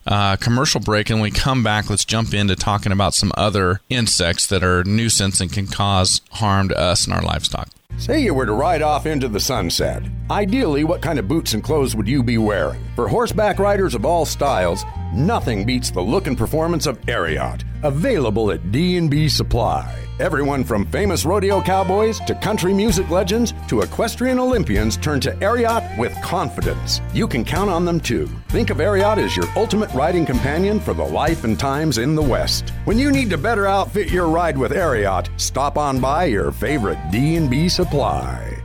uh, 0.08 0.36
commercial 0.36 0.80
break, 0.80 1.10
and 1.10 1.20
when 1.20 1.30
we 1.30 1.38
come 1.38 1.62
back, 1.62 1.90
let's 1.90 2.04
jump 2.04 2.34
into 2.34 2.56
talking 2.56 2.92
about 2.92 3.14
some 3.14 3.30
other 3.36 3.80
insects 3.90 4.46
that 4.46 4.64
are 4.64 4.82
nuisance 4.84 5.40
and 5.40 5.52
can 5.52 5.66
cause 5.66 6.20
harm 6.30 6.68
to 6.70 6.78
us 6.78 7.04
and 7.04 7.14
our 7.14 7.22
livestock. 7.22 7.68
Say 7.98 8.20
you 8.20 8.32
were 8.32 8.46
to 8.46 8.52
ride 8.52 8.80
off 8.80 9.06
into 9.06 9.28
the 9.28 9.40
sunset. 9.40 10.02
Ideally, 10.30 10.84
what 10.84 11.02
kind 11.02 11.18
of 11.18 11.28
boots 11.28 11.52
and 11.52 11.62
clothes 11.62 11.96
would 11.96 12.08
you 12.08 12.22
be 12.22 12.38
wearing? 12.38 12.82
For 12.94 13.08
horseback 13.08 13.58
riders 13.58 13.94
of 13.94 14.06
all 14.06 14.24
styles, 14.24 14.84
nothing 15.12 15.66
beats 15.66 15.90
the 15.90 16.00
look 16.00 16.26
and 16.26 16.38
performance 16.38 16.86
of 16.86 17.00
Ariat, 17.02 17.64
available 17.82 18.50
at 18.50 18.70
D&B 18.70 19.28
Supply. 19.28 20.07
Everyone 20.20 20.64
from 20.64 20.84
famous 20.86 21.24
rodeo 21.24 21.60
cowboys 21.60 22.18
to 22.20 22.34
country 22.34 22.74
music 22.74 23.08
legends 23.08 23.54
to 23.68 23.82
equestrian 23.82 24.40
Olympians 24.40 24.96
turn 24.96 25.20
to 25.20 25.30
Ariat 25.36 25.96
with 25.96 26.12
confidence. 26.22 27.00
You 27.14 27.28
can 27.28 27.44
count 27.44 27.70
on 27.70 27.84
them 27.84 28.00
too. 28.00 28.28
Think 28.48 28.70
of 28.70 28.78
Ariat 28.78 29.18
as 29.18 29.36
your 29.36 29.46
ultimate 29.54 29.94
riding 29.94 30.26
companion 30.26 30.80
for 30.80 30.92
the 30.92 31.04
life 31.04 31.44
and 31.44 31.56
times 31.56 31.98
in 31.98 32.16
the 32.16 32.22
West. 32.22 32.70
When 32.84 32.98
you 32.98 33.12
need 33.12 33.30
to 33.30 33.38
better 33.38 33.68
outfit 33.68 34.10
your 34.10 34.26
ride 34.26 34.58
with 34.58 34.72
Ariat, 34.72 35.28
stop 35.40 35.78
on 35.78 36.00
by 36.00 36.24
your 36.24 36.50
favorite 36.50 36.98
D&B 37.12 37.68
supply. 37.68 38.60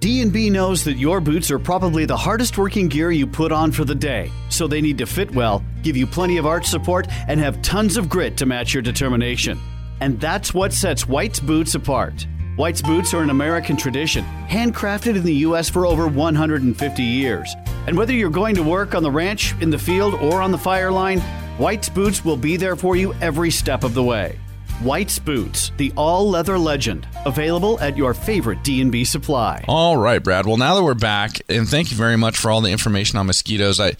D&B 0.00 0.50
knows 0.50 0.82
that 0.82 0.94
your 0.94 1.20
boots 1.20 1.52
are 1.52 1.60
probably 1.60 2.04
the 2.04 2.16
hardest 2.16 2.58
working 2.58 2.88
gear 2.88 3.12
you 3.12 3.28
put 3.28 3.52
on 3.52 3.70
for 3.70 3.84
the 3.84 3.94
day, 3.94 4.28
so 4.48 4.66
they 4.66 4.80
need 4.80 4.98
to 4.98 5.06
fit 5.06 5.32
well, 5.32 5.62
give 5.82 5.96
you 5.96 6.06
plenty 6.06 6.36
of 6.36 6.46
arch 6.46 6.66
support, 6.66 7.06
and 7.28 7.38
have 7.38 7.62
tons 7.62 7.96
of 7.96 8.08
grit 8.08 8.36
to 8.36 8.46
match 8.46 8.74
your 8.74 8.82
determination. 8.82 9.56
And 10.00 10.20
that's 10.20 10.54
what 10.54 10.72
sets 10.72 11.06
White's 11.06 11.40
boots 11.40 11.74
apart. 11.74 12.26
White's 12.56 12.82
boots 12.82 13.14
are 13.14 13.22
an 13.22 13.30
American 13.30 13.76
tradition, 13.76 14.24
handcrafted 14.48 15.16
in 15.16 15.22
the 15.22 15.34
U.S. 15.46 15.68
for 15.68 15.86
over 15.86 16.08
150 16.08 17.02
years. 17.02 17.54
And 17.86 17.96
whether 17.96 18.12
you're 18.12 18.30
going 18.30 18.56
to 18.56 18.62
work 18.62 18.94
on 18.94 19.02
the 19.02 19.10
ranch, 19.10 19.54
in 19.60 19.70
the 19.70 19.78
field, 19.78 20.14
or 20.14 20.42
on 20.42 20.50
the 20.50 20.58
fire 20.58 20.90
line, 20.90 21.20
White's 21.58 21.88
boots 21.88 22.24
will 22.24 22.36
be 22.36 22.56
there 22.56 22.76
for 22.76 22.96
you 22.96 23.14
every 23.20 23.50
step 23.50 23.84
of 23.84 23.94
the 23.94 24.02
way. 24.02 24.38
White's 24.80 25.18
Boots, 25.18 25.72
the 25.76 25.92
all-leather 25.96 26.56
legend, 26.56 27.08
available 27.26 27.80
at 27.80 27.96
your 27.96 28.14
favorite 28.14 28.62
D&B 28.62 29.04
supply. 29.04 29.64
All 29.66 29.96
right, 29.96 30.22
Brad. 30.22 30.46
Well, 30.46 30.56
now 30.56 30.76
that 30.76 30.84
we're 30.84 30.94
back, 30.94 31.40
and 31.48 31.68
thank 31.68 31.90
you 31.90 31.96
very 31.96 32.16
much 32.16 32.38
for 32.38 32.50
all 32.52 32.60
the 32.60 32.70
information 32.70 33.18
on 33.18 33.26
mosquitoes. 33.26 33.80
I, 33.80 33.94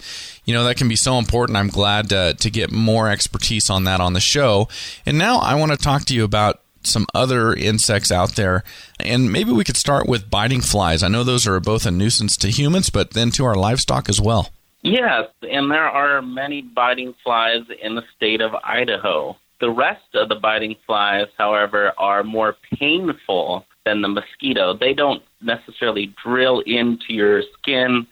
you 0.45 0.53
know, 0.53 0.63
that 0.63 0.77
can 0.77 0.87
be 0.87 0.95
so 0.95 1.17
important. 1.17 1.57
I'm 1.57 1.67
glad 1.67 2.07
to, 2.09 2.33
to 2.33 2.49
get 2.49 2.71
more 2.71 3.09
expertise 3.09 3.69
on 3.69 3.83
that 3.83 3.99
on 3.99 4.13
the 4.13 4.21
show. 4.21 4.69
And 5.05 5.17
now 5.17 5.39
I 5.39 5.55
want 5.55 5.71
to 5.71 5.77
talk 5.77 6.05
to 6.05 6.15
you 6.15 6.23
about 6.23 6.61
some 6.83 7.05
other 7.13 7.53
insects 7.53 8.09
out 8.09 8.37
there, 8.37 8.63
and 9.01 9.33
maybe 9.33 9.51
we 9.51 9.65
could 9.65 9.75
start 9.75 10.07
with 10.07 10.29
biting 10.29 10.61
flies. 10.61 11.03
I 11.03 11.09
know 11.09 11.25
those 11.25 11.45
are 11.45 11.59
both 11.59 11.85
a 11.85 11.91
nuisance 11.91 12.37
to 12.37 12.47
humans, 12.49 12.89
but 12.89 13.11
then 13.11 13.31
to 13.31 13.43
our 13.43 13.55
livestock 13.55 14.07
as 14.07 14.21
well. 14.21 14.49
Yes, 14.81 15.27
and 15.41 15.69
there 15.69 15.89
are 15.89 16.21
many 16.21 16.61
biting 16.61 17.13
flies 17.21 17.63
in 17.81 17.95
the 17.95 18.03
state 18.15 18.39
of 18.39 18.55
Idaho. 18.63 19.35
The 19.59 19.69
rest 19.69 20.15
of 20.15 20.29
the 20.29 20.35
biting 20.35 20.75
flies, 20.85 21.27
however, 21.37 21.93
are 21.97 22.23
more 22.23 22.55
painful 22.79 23.65
than 23.85 24.01
the 24.01 24.07
mosquito. 24.07 24.73
They 24.73 24.93
don't 24.93 25.21
necessarily 25.41 26.13
drill 26.23 26.61
into 26.61 27.13
your 27.13 27.43
skin 27.57 28.07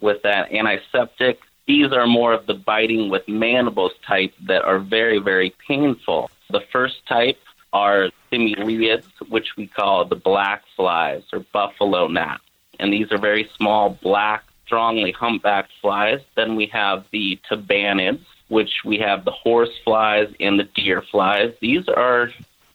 with 0.00 0.22
that 0.22 0.52
antiseptic. 0.52 1.40
These 1.66 1.92
are 1.92 2.06
more 2.06 2.32
of 2.32 2.46
the 2.46 2.54
biting 2.54 3.10
with 3.10 3.26
mandibles 3.28 3.92
type 4.06 4.34
that 4.46 4.62
are 4.64 4.78
very, 4.78 5.18
very 5.18 5.54
painful. 5.66 6.30
The 6.50 6.62
first 6.72 7.06
type 7.06 7.38
are 7.72 8.10
simuliids, 8.30 9.06
which 9.28 9.56
we 9.56 9.68
call 9.68 10.04
the 10.04 10.16
black 10.16 10.64
flies 10.76 11.22
or 11.32 11.40
buffalo 11.52 12.08
gnats. 12.08 12.42
And 12.78 12.92
these 12.92 13.12
are 13.12 13.18
very 13.18 13.48
small, 13.56 13.90
black, 14.02 14.44
strongly 14.66 15.12
humpbacked 15.12 15.72
flies. 15.80 16.20
Then 16.34 16.56
we 16.56 16.66
have 16.66 17.04
the 17.12 17.38
tabanids, 17.50 18.24
which 18.50 18.84
we 18.84 18.98
have 18.98 19.24
the 19.24 19.30
horse 19.30 19.70
flies 19.84 20.28
and 20.40 20.58
the 20.58 20.64
deer 20.74 21.02
flies. 21.02 21.54
These 21.60 21.88
are 21.88 22.30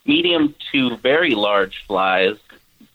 medium 0.05 0.55
to 0.71 0.97
very 0.97 1.35
large 1.35 1.83
flies, 1.85 2.37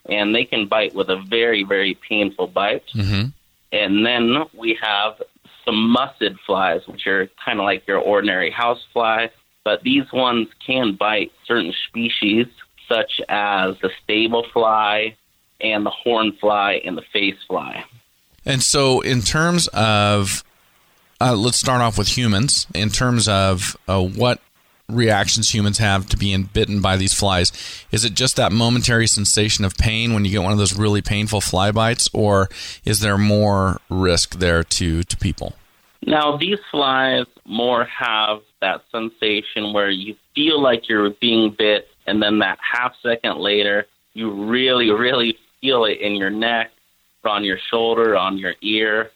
and 0.09 0.33
they 0.35 0.43
can 0.43 0.67
bite 0.67 0.95
with 0.95 1.09
a 1.09 1.21
very, 1.21 1.63
very 1.63 1.93
painful 1.93 2.47
bite. 2.47 2.87
Mm-hmm. 2.93 3.29
And 3.71 4.05
then 4.05 4.45
we 4.53 4.77
have 4.81 5.21
some 5.63 5.95
muscid 5.95 6.37
flies, 6.45 6.81
which 6.87 7.05
are 7.05 7.29
kind 7.45 7.59
of 7.59 7.65
like 7.65 7.87
your 7.87 7.99
ordinary 7.99 8.49
house 8.49 8.83
fly, 8.91 9.29
but 9.63 9.83
these 9.83 10.11
ones 10.11 10.47
can 10.65 10.95
bite 10.95 11.31
certain 11.45 11.73
species, 11.87 12.47
such 12.89 13.21
as 13.29 13.77
the 13.81 13.91
stable 14.03 14.45
fly 14.51 15.15
and 15.61 15.85
the 15.85 15.91
horn 15.91 16.31
fly 16.41 16.81
and 16.83 16.97
the 16.97 17.03
face 17.13 17.37
fly. 17.47 17.85
And 18.43 18.63
so, 18.63 19.01
in 19.01 19.21
terms 19.21 19.67
of 19.67 20.43
uh, 21.21 21.35
let's 21.35 21.57
start 21.57 21.81
off 21.81 21.97
with 21.97 22.17
humans 22.17 22.65
in 22.73 22.89
terms 22.89 23.27
of 23.27 23.77
uh, 23.87 24.01
what 24.03 24.41
reactions 24.89 25.53
humans 25.53 25.77
have 25.77 26.07
to 26.09 26.17
being 26.17 26.43
bitten 26.43 26.81
by 26.81 26.97
these 26.97 27.13
flies. 27.13 27.51
Is 27.91 28.03
it 28.03 28.13
just 28.13 28.35
that 28.37 28.51
momentary 28.51 29.07
sensation 29.07 29.63
of 29.63 29.75
pain 29.77 30.13
when 30.13 30.25
you 30.25 30.31
get 30.31 30.41
one 30.41 30.51
of 30.51 30.57
those 30.57 30.75
really 30.77 31.01
painful 31.01 31.39
fly 31.39 31.71
bites, 31.71 32.09
or 32.11 32.49
is 32.83 32.99
there 33.01 33.17
more 33.17 33.79
risk 33.89 34.39
there 34.39 34.63
to, 34.63 35.03
to 35.03 35.17
people? 35.17 35.53
Now, 36.05 36.37
these 36.37 36.57
flies 36.71 37.27
more 37.45 37.85
have 37.85 38.41
that 38.59 38.81
sensation 38.91 39.73
where 39.73 39.91
you 39.91 40.15
feel 40.33 40.59
like 40.59 40.89
you're 40.89 41.11
being 41.21 41.55
bit, 41.55 41.87
and 42.07 42.21
then 42.21 42.39
that 42.39 42.57
half 42.59 42.95
second 43.03 43.37
later, 43.37 43.85
you 44.13 44.31
really, 44.31 44.89
really 44.89 45.37
feel 45.61 45.85
it 45.85 45.99
in 46.01 46.15
your 46.15 46.31
neck, 46.31 46.71
on 47.23 47.43
your 47.43 47.59
shoulder, 47.69 48.17
on 48.17 48.39
your 48.39 48.55
ear. 48.61 49.11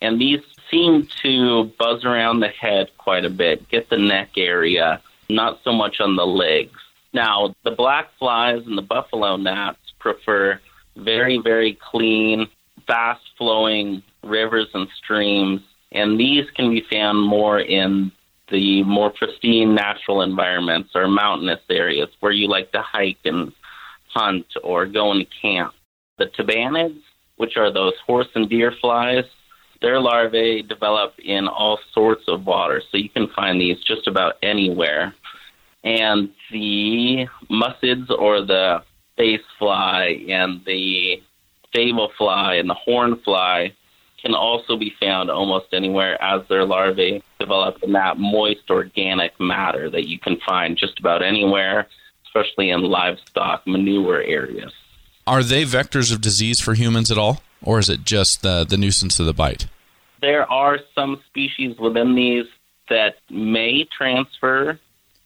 And 0.00 0.18
these 0.18 0.40
seem 0.70 1.08
to 1.22 1.72
buzz 1.78 2.04
around 2.04 2.40
the 2.40 2.48
head 2.48 2.90
quite 2.98 3.24
a 3.24 3.30
bit, 3.30 3.68
get 3.68 3.90
the 3.90 3.98
neck 3.98 4.30
area, 4.36 5.00
not 5.28 5.60
so 5.64 5.72
much 5.72 6.00
on 6.00 6.16
the 6.16 6.26
legs. 6.26 6.78
Now, 7.12 7.54
the 7.64 7.72
black 7.72 8.10
flies 8.18 8.62
and 8.66 8.78
the 8.78 8.82
buffalo 8.82 9.36
gnats 9.36 9.78
prefer 9.98 10.60
very, 10.96 11.38
very 11.38 11.78
clean, 11.90 12.48
fast 12.86 13.22
flowing 13.36 14.02
rivers 14.22 14.68
and 14.74 14.88
streams, 15.02 15.62
and 15.92 16.18
these 16.18 16.48
can 16.52 16.70
be 16.70 16.84
found 16.90 17.20
more 17.20 17.58
in 17.58 18.12
the 18.50 18.82
more 18.84 19.10
pristine 19.10 19.74
natural 19.74 20.22
environments 20.22 20.90
or 20.94 21.06
mountainous 21.08 21.60
areas 21.68 22.08
where 22.20 22.32
you 22.32 22.48
like 22.48 22.70
to 22.72 22.82
hike 22.82 23.18
and 23.24 23.52
hunt 24.08 24.46
or 24.62 24.86
go 24.86 25.12
into 25.12 25.26
camp. 25.40 25.72
The 26.18 26.26
tabanids, 26.26 27.00
which 27.36 27.56
are 27.56 27.72
those 27.72 27.94
horse 28.06 28.28
and 28.34 28.48
deer 28.48 28.72
flies, 28.80 29.24
their 29.80 30.00
larvae 30.00 30.62
develop 30.62 31.14
in 31.18 31.48
all 31.48 31.78
sorts 31.92 32.24
of 32.28 32.46
water, 32.46 32.82
so 32.90 32.98
you 32.98 33.08
can 33.08 33.28
find 33.28 33.60
these 33.60 33.78
just 33.80 34.06
about 34.06 34.34
anywhere. 34.42 35.14
And 35.82 36.30
the 36.50 37.26
muscids 37.50 38.10
or 38.10 38.42
the 38.42 38.82
face 39.16 39.40
fly 39.58 40.24
and 40.28 40.62
the 40.66 41.22
stable 41.68 42.10
fly 42.18 42.54
and 42.54 42.68
the 42.68 42.74
horn 42.74 43.18
fly 43.24 43.72
can 44.20 44.34
also 44.34 44.76
be 44.76 44.92
found 45.00 45.30
almost 45.30 45.66
anywhere 45.72 46.22
as 46.22 46.46
their 46.48 46.64
larvae 46.66 47.22
develop 47.38 47.82
in 47.82 47.92
that 47.92 48.18
moist 48.18 48.68
organic 48.68 49.38
matter 49.40 49.88
that 49.88 50.06
you 50.08 50.18
can 50.18 50.38
find 50.46 50.76
just 50.76 50.98
about 50.98 51.22
anywhere, 51.22 51.86
especially 52.26 52.70
in 52.70 52.82
livestock 52.82 53.66
manure 53.66 54.22
areas. 54.22 54.72
Are 55.26 55.42
they 55.42 55.64
vectors 55.64 56.12
of 56.12 56.20
disease 56.20 56.60
for 56.60 56.74
humans 56.74 57.10
at 57.10 57.16
all, 57.16 57.40
or 57.62 57.78
is 57.78 57.88
it 57.88 58.04
just 58.04 58.42
the, 58.42 58.64
the 58.64 58.76
nuisance 58.76 59.18
of 59.20 59.26
the 59.26 59.34
bite? 59.34 59.66
There 60.20 60.50
are 60.50 60.78
some 60.94 61.20
species 61.26 61.78
within 61.78 62.14
these 62.14 62.46
that 62.88 63.16
may 63.30 63.84
transfer 63.84 64.78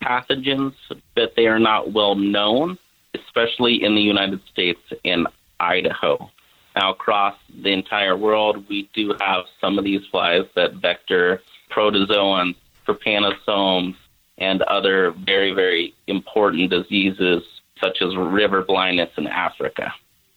pathogens, 0.02 0.74
but 1.14 1.34
they 1.36 1.46
are 1.46 1.58
not 1.58 1.92
well 1.92 2.14
known, 2.14 2.78
especially 3.14 3.82
in 3.82 3.94
the 3.94 4.00
United 4.00 4.40
States 4.52 4.80
and 5.04 5.26
Idaho. 5.58 6.30
Now, 6.76 6.92
across 6.92 7.36
the 7.62 7.72
entire 7.72 8.16
world, 8.16 8.68
we 8.68 8.88
do 8.94 9.14
have 9.20 9.44
some 9.60 9.78
of 9.78 9.84
these 9.84 10.02
flies 10.10 10.44
that 10.56 10.74
vector 10.74 11.40
protozoans, 11.70 12.56
trypanosomes, 12.86 13.96
and 14.38 14.62
other 14.62 15.12
very, 15.12 15.52
very 15.52 15.94
important 16.06 16.70
diseases 16.70 17.42
such 17.80 18.02
as 18.02 18.16
river 18.16 18.62
blindness 18.62 19.10
in 19.16 19.26
Africa. 19.26 19.92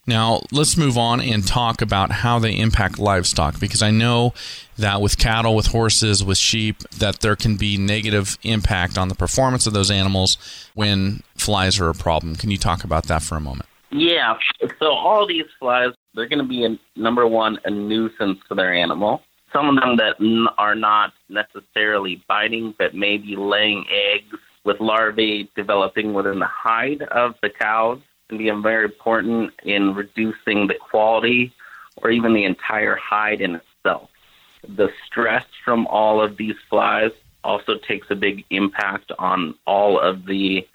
Now, 0.07 0.43
let's 0.53 0.77
move 0.77 0.97
on 0.97 1.19
and 1.19 1.45
talk 1.45 1.81
about 1.81 2.11
how 2.11 2.39
they 2.39 2.57
impact 2.57 2.97
livestock 2.97 3.59
because 3.59 3.81
I 3.81 3.91
know 3.91 4.33
that 4.77 5.01
with 5.01 5.17
cattle, 5.17 5.53
with 5.53 5.67
horses, 5.67 6.23
with 6.23 6.37
sheep, 6.37 6.79
that 6.97 7.19
there 7.19 7.35
can 7.35 7.57
be 7.57 7.77
negative 7.77 8.37
impact 8.43 8.97
on 8.97 9.09
the 9.09 9.15
performance 9.15 9.67
of 9.67 9.73
those 9.73 9.91
animals 9.91 10.37
when 10.75 11.23
flies 11.35 11.77
are 11.81 11.89
a 11.89 11.93
problem. 11.93 12.37
Can 12.37 12.49
you 12.51 12.57
talk 12.57 12.85
about 12.85 13.07
that 13.07 13.21
for 13.21 13.35
a 13.35 13.41
moment? 13.41 13.67
Yeah. 13.91 14.37
So 14.79 14.91
all 14.91 15.27
these 15.27 15.45
flies, 15.59 15.91
they're 16.15 16.29
going 16.29 16.39
to 16.39 16.47
be 16.47 16.63
a, 16.63 16.79
number 16.95 17.27
one 17.27 17.59
a 17.65 17.69
nuisance 17.69 18.39
to 18.47 18.55
their 18.55 18.73
animal. 18.73 19.21
Some 19.51 19.69
of 19.69 19.83
them 19.83 19.97
that 19.97 20.51
are 20.57 20.75
not 20.75 21.11
necessarily 21.27 22.23
biting, 22.29 22.75
but 22.77 22.95
maybe 22.95 23.35
laying 23.35 23.85
eggs 23.89 24.37
with 24.63 24.79
larvae 24.79 25.49
developing 25.55 26.13
within 26.13 26.39
the 26.39 26.47
hide 26.47 27.01
of 27.03 27.35
the 27.41 27.49
cows 27.49 27.99
can 28.29 28.37
be 28.37 28.49
very 28.61 28.85
important 28.85 29.51
in 29.63 29.93
reducing 29.93 30.67
the 30.67 30.75
quality 30.79 31.53
or 31.97 32.09
even 32.09 32.33
the 32.33 32.43
entire 32.43 32.95
hide 32.95 33.41
in 33.41 33.55
itself. 33.55 34.09
The 34.67 34.89
stress 35.05 35.45
from 35.63 35.87
all 35.87 36.21
of 36.21 36.37
these 36.37 36.55
flies 36.69 37.11
also 37.43 37.73
takes 37.87 38.07
a 38.09 38.15
big 38.15 38.43
impact 38.49 39.11
on 39.17 39.55
all 39.65 39.99
of 39.99 40.25
the 40.25 40.67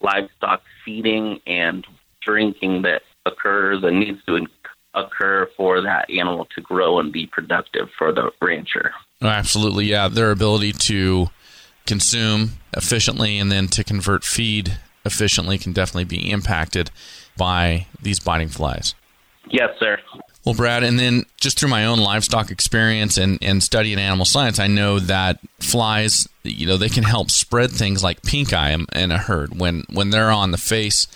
livestock 0.00 0.62
feeding 0.84 1.40
and 1.46 1.86
drinking 2.22 2.82
that 2.82 3.02
occurs 3.26 3.82
and 3.82 4.00
needs 4.00 4.24
to 4.26 4.46
occur 4.94 5.48
for 5.56 5.80
that 5.80 6.08
animal 6.10 6.46
to 6.54 6.60
grow 6.60 6.98
and 6.98 7.12
be 7.12 7.26
productive 7.26 7.88
for 7.98 8.12
the 8.12 8.30
rancher. 8.40 8.92
Oh, 9.22 9.28
absolutely, 9.28 9.86
yeah. 9.86 10.08
Their 10.08 10.30
ability 10.30 10.72
to 10.72 11.28
consume 11.86 12.52
efficiently 12.76 13.38
and 13.38 13.50
then 13.50 13.66
to 13.68 13.84
convert 13.84 14.24
feed 14.24 14.78
efficiently 15.04 15.58
can 15.58 15.72
definitely 15.72 16.04
be 16.04 16.30
impacted 16.30 16.90
by 17.36 17.86
these 18.02 18.20
biting 18.20 18.48
flies. 18.48 18.94
Yes, 19.48 19.70
sir. 19.78 19.98
Well, 20.44 20.54
Brad, 20.54 20.82
and 20.84 20.98
then 20.98 21.24
just 21.36 21.58
through 21.58 21.68
my 21.68 21.84
own 21.84 21.98
livestock 21.98 22.50
experience 22.50 23.18
and, 23.18 23.38
and 23.42 23.62
study 23.62 23.92
in 23.92 23.98
animal 23.98 24.24
science, 24.24 24.58
I 24.58 24.68
know 24.68 24.98
that 24.98 25.38
flies, 25.58 26.28
you 26.44 26.66
know, 26.66 26.78
they 26.78 26.88
can 26.88 27.04
help 27.04 27.30
spread 27.30 27.70
things 27.70 28.02
like 28.02 28.22
pink 28.22 28.54
eye 28.54 28.76
in 28.94 29.12
a 29.12 29.18
herd 29.18 29.58
when 29.58 29.84
when 29.92 30.10
they're 30.10 30.30
on 30.30 30.50
the 30.50 30.58
face 30.58 31.06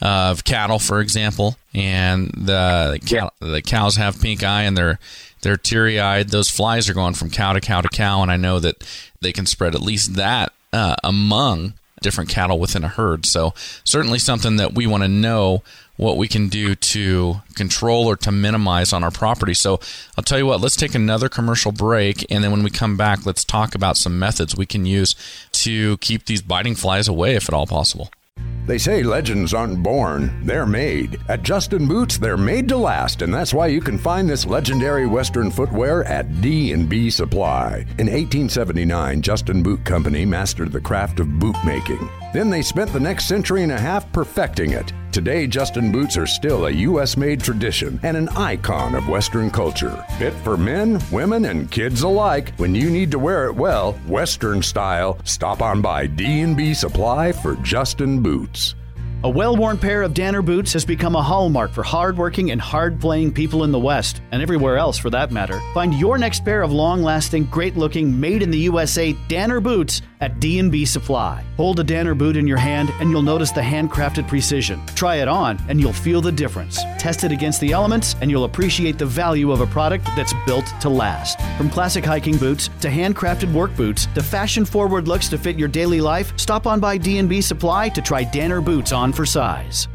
of 0.00 0.42
cattle, 0.42 0.80
for 0.80 1.00
example, 1.00 1.56
and 1.72 2.32
the 2.36 2.98
cow, 3.06 3.30
yeah. 3.40 3.48
the 3.48 3.62
cows 3.62 3.96
have 3.96 4.20
pink 4.20 4.42
eye 4.42 4.62
and 4.62 4.76
they're 4.76 4.98
they're 5.42 5.56
teary 5.56 6.00
eyed. 6.00 6.30
Those 6.30 6.50
flies 6.50 6.88
are 6.88 6.94
going 6.94 7.14
from 7.14 7.30
cow 7.30 7.52
to 7.52 7.60
cow 7.60 7.82
to 7.82 7.88
cow, 7.88 8.20
and 8.22 8.32
I 8.32 8.36
know 8.36 8.58
that 8.58 8.82
they 9.20 9.32
can 9.32 9.46
spread 9.46 9.76
at 9.76 9.80
least 9.80 10.14
that 10.14 10.52
uh, 10.72 10.96
among 11.04 11.74
different 12.02 12.30
cattle 12.30 12.58
within 12.58 12.84
a 12.84 12.88
herd. 12.88 13.26
So 13.26 13.54
certainly 13.84 14.18
something 14.18 14.56
that 14.56 14.74
we 14.74 14.86
want 14.86 15.02
to 15.02 15.08
know 15.08 15.62
what 15.96 16.16
we 16.16 16.26
can 16.26 16.48
do 16.48 16.74
to 16.74 17.36
control 17.54 18.06
or 18.06 18.16
to 18.16 18.32
minimize 18.32 18.92
on 18.92 19.04
our 19.04 19.10
property. 19.10 19.54
So 19.54 19.78
I'll 20.16 20.24
tell 20.24 20.38
you 20.38 20.46
what, 20.46 20.60
let's 20.60 20.76
take 20.76 20.94
another 20.94 21.28
commercial 21.28 21.72
break 21.72 22.26
and 22.30 22.42
then 22.42 22.50
when 22.50 22.62
we 22.62 22.70
come 22.70 22.96
back, 22.96 23.24
let's 23.24 23.44
talk 23.44 23.74
about 23.74 23.96
some 23.96 24.18
methods 24.18 24.56
we 24.56 24.66
can 24.66 24.86
use 24.86 25.14
to 25.52 25.96
keep 25.98 26.26
these 26.26 26.42
biting 26.42 26.74
flies 26.74 27.08
away 27.08 27.34
if 27.34 27.48
at 27.48 27.54
all 27.54 27.66
possible. 27.66 28.10
They 28.66 28.78
say 28.78 29.02
legends 29.02 29.52
aren't 29.54 29.82
born, 29.82 30.46
they're 30.46 30.66
made. 30.66 31.18
At 31.28 31.42
Justin 31.42 31.88
Boots, 31.88 32.16
they're 32.16 32.36
made 32.36 32.68
to 32.68 32.76
last, 32.76 33.22
and 33.22 33.34
that's 33.34 33.52
why 33.52 33.66
you 33.66 33.80
can 33.80 33.98
find 33.98 34.30
this 34.30 34.46
legendary 34.46 35.06
Western 35.06 35.50
footwear 35.50 36.04
at 36.04 36.40
D&B 36.40 37.10
Supply. 37.10 37.84
In 37.98 38.06
1879, 38.06 39.20
Justin 39.20 39.62
Boot 39.62 39.84
Company 39.84 40.24
mastered 40.24 40.70
the 40.70 40.80
craft 40.80 41.18
of 41.18 41.40
boot 41.40 41.56
making. 41.64 42.08
Then 42.32 42.50
they 42.50 42.62
spent 42.62 42.92
the 42.92 43.00
next 43.00 43.26
century 43.26 43.64
and 43.64 43.72
a 43.72 43.80
half 43.80 44.10
perfecting 44.12 44.70
it. 44.70 44.92
Today, 45.12 45.46
Justin 45.46 45.92
boots 45.92 46.16
are 46.16 46.26
still 46.26 46.64
a 46.64 46.70
U.S. 46.70 47.18
made 47.18 47.42
tradition 47.42 48.00
and 48.02 48.16
an 48.16 48.30
icon 48.30 48.94
of 48.94 49.10
Western 49.10 49.50
culture. 49.50 50.02
Fit 50.18 50.32
for 50.32 50.56
men, 50.56 51.02
women, 51.12 51.44
and 51.44 51.70
kids 51.70 52.00
alike. 52.00 52.54
When 52.56 52.74
you 52.74 52.88
need 52.88 53.10
to 53.10 53.18
wear 53.18 53.44
it 53.44 53.54
well, 53.54 53.92
Western 54.08 54.62
style, 54.62 55.18
stop 55.24 55.60
on 55.60 55.82
by 55.82 56.06
D&B 56.06 56.72
Supply 56.72 57.30
for 57.30 57.56
Justin 57.56 58.22
Boots. 58.22 58.74
A 59.24 59.28
well 59.28 59.54
worn 59.54 59.76
pair 59.76 60.02
of 60.02 60.14
Danner 60.14 60.42
boots 60.42 60.72
has 60.72 60.84
become 60.84 61.14
a 61.14 61.22
hallmark 61.22 61.72
for 61.72 61.82
hard-working 61.82 62.50
and 62.50 62.60
hard 62.60 62.98
playing 62.98 63.34
people 63.34 63.64
in 63.64 63.70
the 63.70 63.78
West, 63.78 64.22
and 64.32 64.42
everywhere 64.42 64.78
else 64.78 64.96
for 64.96 65.10
that 65.10 65.30
matter. 65.30 65.60
Find 65.74 65.94
your 65.94 66.16
next 66.16 66.42
pair 66.42 66.62
of 66.62 66.72
long 66.72 67.02
lasting, 67.02 67.44
great 67.44 67.76
looking, 67.76 68.18
made 68.18 68.42
in 68.42 68.50
the 68.50 68.58
USA 68.58 69.12
Danner 69.28 69.60
boots 69.60 70.00
at 70.22 70.40
D&B 70.40 70.86
Supply. 70.86 71.44
Hold 71.58 71.80
a 71.80 71.84
Danner 71.84 72.14
boot 72.14 72.36
in 72.36 72.46
your 72.46 72.56
hand 72.56 72.90
and 73.00 73.10
you'll 73.10 73.20
notice 73.20 73.50
the 73.50 73.60
handcrafted 73.60 74.26
precision. 74.26 74.80
Try 74.94 75.16
it 75.16 75.28
on 75.28 75.58
and 75.68 75.78
you'll 75.78 75.92
feel 75.92 76.22
the 76.22 76.32
difference. 76.32 76.82
Test 76.98 77.24
it 77.24 77.32
against 77.32 77.60
the 77.60 77.72
elements 77.72 78.16
and 78.22 78.30
you'll 78.30 78.44
appreciate 78.44 78.98
the 78.98 79.04
value 79.04 79.52
of 79.52 79.60
a 79.60 79.66
product 79.66 80.06
that's 80.16 80.32
built 80.46 80.72
to 80.80 80.88
last. 80.88 81.38
From 81.58 81.68
classic 81.68 82.04
hiking 82.04 82.38
boots 82.38 82.70
to 82.80 82.88
handcrafted 82.88 83.52
work 83.52 83.76
boots 83.76 84.06
to 84.14 84.22
fashion 84.22 84.64
forward 84.64 85.08
looks 85.08 85.28
to 85.28 85.36
fit 85.36 85.58
your 85.58 85.68
daily 85.68 86.00
life, 86.00 86.32
stop 86.38 86.66
on 86.66 86.80
by 86.80 86.96
D&B 86.96 87.42
Supply 87.42 87.90
to 87.90 88.00
try 88.00 88.22
Danner 88.22 88.62
boots 88.62 88.92
on 88.92 89.12
for 89.12 89.26
size. 89.26 89.88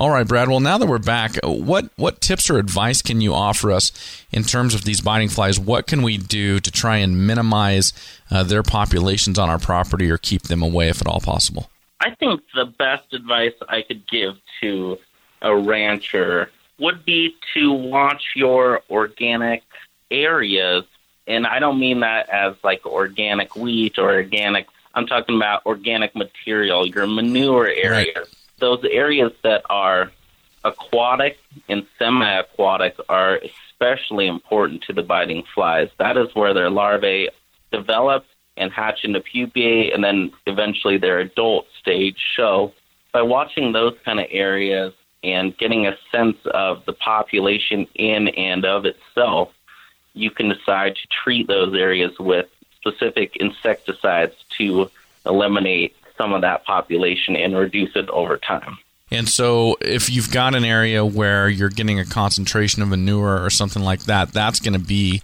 All 0.00 0.08
right, 0.08 0.26
Brad. 0.26 0.48
Well, 0.48 0.60
now 0.60 0.78
that 0.78 0.86
we're 0.86 0.98
back, 0.98 1.36
what 1.44 1.90
what 1.96 2.22
tips 2.22 2.48
or 2.48 2.56
advice 2.56 3.02
can 3.02 3.20
you 3.20 3.34
offer 3.34 3.70
us 3.70 3.92
in 4.32 4.44
terms 4.44 4.74
of 4.74 4.84
these 4.84 5.02
biting 5.02 5.28
flies? 5.28 5.60
What 5.60 5.86
can 5.86 6.00
we 6.00 6.16
do 6.16 6.58
to 6.58 6.70
try 6.70 6.96
and 6.96 7.26
minimize 7.26 7.92
uh, 8.30 8.42
their 8.42 8.62
populations 8.62 9.38
on 9.38 9.50
our 9.50 9.58
property 9.58 10.10
or 10.10 10.16
keep 10.16 10.44
them 10.44 10.62
away 10.62 10.88
if 10.88 11.02
at 11.02 11.06
all 11.06 11.20
possible? 11.20 11.68
I 12.00 12.14
think 12.14 12.40
the 12.54 12.64
best 12.64 13.12
advice 13.12 13.52
I 13.68 13.82
could 13.82 14.08
give 14.08 14.36
to 14.62 14.96
a 15.42 15.54
rancher 15.54 16.50
would 16.78 17.04
be 17.04 17.36
to 17.52 17.70
watch 17.70 18.22
your 18.34 18.80
organic 18.88 19.62
areas. 20.10 20.84
And 21.26 21.46
I 21.46 21.58
don't 21.58 21.78
mean 21.78 22.00
that 22.00 22.30
as 22.30 22.54
like 22.64 22.86
organic 22.86 23.54
wheat 23.54 23.98
or 23.98 24.14
organic, 24.14 24.66
I'm 24.94 25.06
talking 25.06 25.36
about 25.36 25.66
organic 25.66 26.16
material, 26.16 26.86
your 26.86 27.06
manure 27.06 27.66
areas. 27.66 28.16
Right 28.16 28.26
those 28.60 28.84
areas 28.90 29.32
that 29.42 29.62
are 29.68 30.12
aquatic 30.64 31.38
and 31.68 31.86
semi-aquatic 31.98 32.96
are 33.08 33.40
especially 33.42 34.26
important 34.26 34.82
to 34.82 34.92
the 34.92 35.02
biting 35.02 35.42
flies. 35.54 35.88
That 35.98 36.16
is 36.16 36.34
where 36.34 36.54
their 36.54 36.70
larvae 36.70 37.30
develop 37.72 38.26
and 38.56 38.70
hatch 38.70 39.04
into 39.04 39.20
pupae, 39.20 39.90
and 39.92 40.04
then 40.04 40.32
eventually 40.46 40.98
their 40.98 41.18
adult 41.18 41.66
stage 41.80 42.18
show. 42.36 42.72
By 43.12 43.22
watching 43.22 43.72
those 43.72 43.96
kind 44.04 44.20
of 44.20 44.26
areas 44.30 44.92
and 45.24 45.56
getting 45.56 45.86
a 45.86 45.96
sense 46.12 46.36
of 46.46 46.84
the 46.84 46.92
population 46.92 47.86
in 47.94 48.28
and 48.28 48.64
of 48.64 48.84
itself, 48.84 49.52
you 50.12 50.30
can 50.30 50.48
decide 50.48 50.96
to 50.96 51.08
treat 51.08 51.46
those 51.46 51.74
areas 51.74 52.18
with 52.18 52.46
specific 52.76 53.36
insecticides 53.36 54.34
to 54.58 54.90
eliminate 55.24 55.94
some 56.20 56.34
of 56.34 56.42
that 56.42 56.64
population 56.64 57.34
and 57.34 57.56
reduce 57.56 57.96
it 57.96 58.10
over 58.10 58.36
time. 58.36 58.76
And 59.10 59.28
so, 59.28 59.76
if 59.80 60.10
you've 60.10 60.30
got 60.30 60.54
an 60.54 60.64
area 60.64 61.04
where 61.04 61.48
you're 61.48 61.70
getting 61.70 61.98
a 61.98 62.04
concentration 62.04 62.82
of 62.82 62.88
manure 62.88 63.42
or 63.42 63.50
something 63.50 63.82
like 63.82 64.04
that, 64.04 64.32
that's 64.32 64.60
going 64.60 64.74
to 64.74 64.78
be 64.78 65.22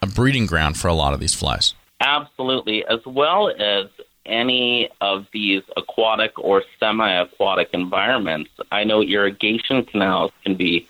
a 0.00 0.06
breeding 0.06 0.46
ground 0.46 0.78
for 0.78 0.88
a 0.88 0.94
lot 0.94 1.12
of 1.12 1.20
these 1.20 1.34
flies. 1.34 1.74
Absolutely, 2.00 2.86
as 2.86 3.04
well 3.04 3.50
as 3.50 3.88
any 4.24 4.88
of 5.00 5.26
these 5.32 5.62
aquatic 5.76 6.38
or 6.38 6.62
semi 6.78 7.10
aquatic 7.20 7.70
environments. 7.72 8.50
I 8.70 8.84
know 8.84 9.02
irrigation 9.02 9.84
canals 9.84 10.30
can 10.44 10.54
be 10.54 10.86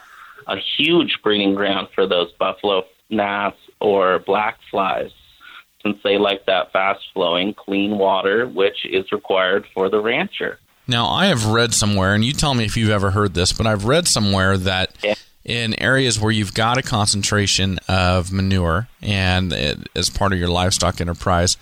a 0.46 0.56
huge 0.56 1.20
breeding 1.22 1.54
ground 1.54 1.88
for 1.94 2.06
those 2.06 2.30
buffalo 2.32 2.84
gnats 3.10 3.58
or 3.80 4.18
black 4.18 4.58
flies. 4.70 5.12
Since 5.92 6.02
they 6.02 6.18
like 6.18 6.46
that 6.46 6.72
fast 6.72 7.00
flowing, 7.14 7.54
clean 7.54 7.98
water, 7.98 8.46
which 8.46 8.84
is 8.84 9.10
required 9.12 9.66
for 9.74 9.88
the 9.88 10.00
rancher. 10.00 10.58
Now, 10.86 11.06
I 11.08 11.26
have 11.26 11.46
read 11.46 11.74
somewhere, 11.74 12.14
and 12.14 12.24
you 12.24 12.32
tell 12.32 12.54
me 12.54 12.64
if 12.64 12.76
you've 12.76 12.90
ever 12.90 13.10
heard 13.10 13.34
this, 13.34 13.52
but 13.52 13.66
I've 13.66 13.84
read 13.84 14.08
somewhere 14.08 14.56
that 14.58 14.90
Yeah. 15.02 15.14
in 15.44 15.78
areas 15.80 16.18
where 16.18 16.32
you've 16.32 16.54
got 16.54 16.78
a 16.78 16.82
concentration 16.82 17.78
of 17.88 18.32
manure 18.32 18.88
and 19.02 19.52
it, 19.52 19.88
as 19.94 20.08
part 20.10 20.32
of 20.32 20.38
your 20.38 20.48
livestock 20.48 21.00
enterprise, 21.00 21.56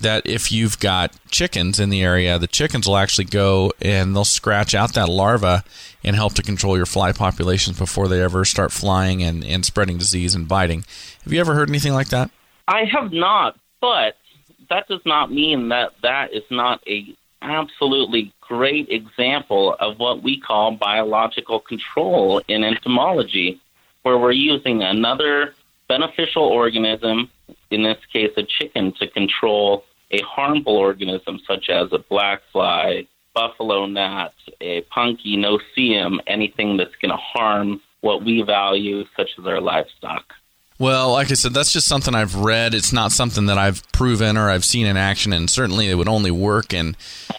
that 0.00 0.26
if 0.26 0.50
you've 0.50 0.78
got 0.80 1.12
chickens 1.30 1.78
in 1.78 1.88
the 1.90 2.02
area, 2.02 2.38
the 2.38 2.46
chickens 2.46 2.86
will 2.88 2.96
actually 2.96 3.24
go 3.26 3.72
and 3.80 4.16
they'll 4.16 4.24
scratch 4.24 4.74
out 4.74 4.94
that 4.94 5.08
larva 5.08 5.62
and 6.02 6.16
help 6.16 6.34
to 6.34 6.42
control 6.42 6.76
your 6.76 6.86
fly 6.86 7.12
populations 7.12 7.78
before 7.78 8.08
they 8.08 8.20
ever 8.22 8.44
start 8.44 8.72
flying 8.72 9.22
and, 9.22 9.44
and 9.44 9.64
spreading 9.64 9.98
disease 9.98 10.34
and 10.34 10.48
biting. 10.48 10.84
Have 11.24 11.32
you 11.32 11.40
ever 11.40 11.54
heard 11.54 11.68
anything 11.68 11.92
like 11.92 12.08
that? 12.08 12.30
I 12.66 12.84
have 12.84 13.12
not, 13.12 13.56
but 13.82 14.16
that 14.70 14.88
does 14.88 15.02
not 15.04 15.30
mean 15.30 15.68
that 15.68 15.90
that 16.02 16.32
is 16.32 16.44
not 16.50 16.80
a 16.88 17.14
absolutely 17.42 18.32
great 18.40 18.88
example 18.88 19.76
of 19.80 19.98
what 19.98 20.22
we 20.22 20.40
call 20.40 20.76
biological 20.76 21.58
control 21.58 22.40
in 22.46 22.62
entomology, 22.62 23.60
where 24.04 24.16
we're 24.16 24.30
using 24.30 24.82
another 24.82 25.54
beneficial 25.88 26.44
organism, 26.44 27.28
in 27.70 27.82
this 27.82 27.98
case 28.12 28.30
a 28.36 28.44
chicken, 28.44 28.94
to 28.98 29.08
control 29.08 29.84
a 30.12 30.20
harmful 30.22 30.76
organism 30.76 31.40
such 31.46 31.68
as 31.68 31.88
a 31.92 31.98
black 32.08 32.40
fly, 32.52 33.06
buffalo 33.34 33.86
gnat, 33.86 34.32
a 34.60 34.82
punky 34.82 35.36
no-see-um, 35.36 36.20
anything 36.28 36.76
that's 36.76 36.94
going 37.00 37.10
to 37.10 37.16
harm 37.16 37.80
what 38.02 38.24
we 38.24 38.42
value, 38.42 39.04
such 39.16 39.30
as 39.38 39.46
our 39.46 39.60
livestock. 39.60 40.24
Well, 40.78 41.12
like 41.12 41.30
I 41.30 41.34
said, 41.34 41.54
that's 41.54 41.72
just 41.72 41.86
something 41.86 42.14
I've 42.14 42.34
read. 42.34 42.74
It's 42.74 42.92
not 42.92 43.12
something 43.12 43.46
that 43.46 43.58
I've 43.58 43.82
proven 43.92 44.36
or 44.36 44.50
I've 44.50 44.64
seen 44.64 44.86
in 44.86 44.96
action, 44.96 45.32
and 45.32 45.48
certainly 45.48 45.88
it 45.88 45.94
would 45.94 46.08
only 46.08 46.30
work 46.30 46.74
in 46.74 46.96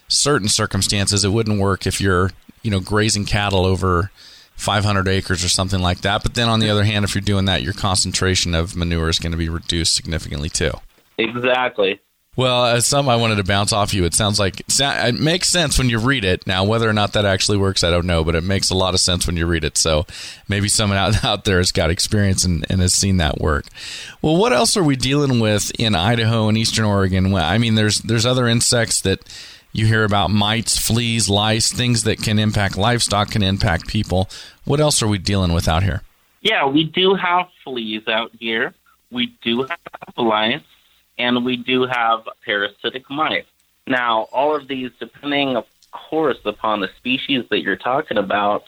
certain 0.07 0.47
circumstances. 0.47 1.25
It 1.25 1.29
wouldn't 1.29 1.59
work 1.59 1.85
if 1.85 1.99
you're, 1.99 2.31
you 2.61 2.71
know, 2.71 2.79
grazing 2.79 3.25
cattle 3.25 3.65
over 3.65 4.11
500 4.55 5.07
acres 5.07 5.43
or 5.43 5.49
something 5.49 5.81
like 5.81 6.01
that. 6.01 6.23
But 6.23 6.35
then 6.35 6.47
on 6.47 6.59
the 6.59 6.69
other 6.69 6.83
hand, 6.83 7.03
if 7.03 7.15
you're 7.15 7.21
doing 7.21 7.45
that, 7.45 7.63
your 7.63 7.73
concentration 7.73 8.55
of 8.55 8.75
manure 8.75 9.09
is 9.09 9.19
going 9.19 9.31
to 9.31 9.37
be 9.37 9.49
reduced 9.49 9.93
significantly 9.93 10.49
too. 10.49 10.71
Exactly. 11.17 11.99
Well, 12.35 12.65
as 12.65 12.87
some 12.87 13.07
I 13.07 13.15
wanted 13.15 13.35
to 13.35 13.43
bounce 13.43 13.71
off 13.71 13.93
you. 13.93 14.05
It 14.05 14.15
sounds 14.15 14.39
like 14.39 14.63
it 14.67 15.19
makes 15.19 15.49
sense 15.49 15.77
when 15.77 15.89
you 15.89 15.99
read 15.99 16.25
it. 16.25 16.47
Now, 16.47 16.63
whether 16.63 16.89
or 16.89 16.93
not 16.93 17.13
that 17.13 17.25
actually 17.25 17.59
works, 17.59 17.83
I 17.83 17.91
don't 17.91 18.07
know, 18.07 18.23
but 18.23 18.33
it 18.33 18.43
makes 18.43 18.71
a 18.71 18.75
lot 18.75 18.95
of 18.95 18.99
sense 18.99 19.27
when 19.27 19.37
you 19.37 19.45
read 19.45 19.63
it. 19.63 19.77
So 19.77 20.07
maybe 20.47 20.67
someone 20.67 20.97
out, 20.97 21.23
out 21.23 21.45
there 21.45 21.59
has 21.59 21.71
got 21.71 21.91
experience 21.91 22.43
and, 22.43 22.65
and 22.69 22.81
has 22.81 22.93
seen 22.93 23.17
that 23.17 23.39
work. 23.39 23.65
Well, 24.21 24.37
what 24.37 24.51
else 24.51 24.75
are 24.75 24.83
we 24.83 24.95
dealing 24.95 25.39
with 25.39 25.71
in 25.79 25.93
Idaho 25.93 26.47
and 26.47 26.57
Eastern 26.57 26.85
Oregon? 26.85 27.35
I 27.35 27.59
mean, 27.59 27.75
there's 27.75 27.99
there's 27.99 28.25
other 28.25 28.47
insects 28.47 29.01
that 29.01 29.19
you 29.71 29.85
hear 29.85 30.03
about 30.03 30.29
mites, 30.29 30.77
fleas, 30.77 31.29
lice, 31.29 31.71
things 31.71 32.03
that 32.03 32.21
can 32.21 32.39
impact 32.39 32.77
livestock, 32.77 33.31
can 33.31 33.43
impact 33.43 33.87
people. 33.87 34.29
What 34.65 34.79
else 34.79 35.01
are 35.01 35.07
we 35.07 35.17
dealing 35.17 35.51
with 35.51 35.67
out 35.67 35.83
here? 35.83 36.01
Yeah, 36.41 36.67
we 36.67 36.83
do 36.83 37.15
have 37.15 37.47
fleas 37.63 38.07
out 38.07 38.31
here. 38.39 38.73
We 39.11 39.35
do 39.43 39.63
have 39.63 39.79
lice, 40.17 40.61
and 41.17 41.45
we 41.45 41.57
do 41.57 41.85
have 41.85 42.27
parasitic 42.45 43.09
mice. 43.09 43.45
Now, 43.87 44.27
all 44.31 44.55
of 44.55 44.67
these, 44.67 44.91
depending, 44.99 45.57
of 45.57 45.65
course, 45.91 46.39
upon 46.45 46.79
the 46.79 46.89
species 46.97 47.45
that 47.49 47.61
you're 47.61 47.75
talking 47.75 48.17
about, 48.17 48.63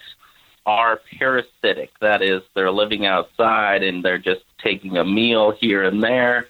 are 0.65 0.99
parasitic. 1.17 1.91
That 1.99 2.21
is, 2.21 2.41
they're 2.53 2.71
living 2.71 3.05
outside 3.05 3.83
and 3.83 4.03
they're 4.03 4.17
just 4.17 4.43
taking 4.61 4.97
a 4.97 5.05
meal 5.05 5.51
here 5.51 5.83
and 5.83 6.03
there. 6.03 6.47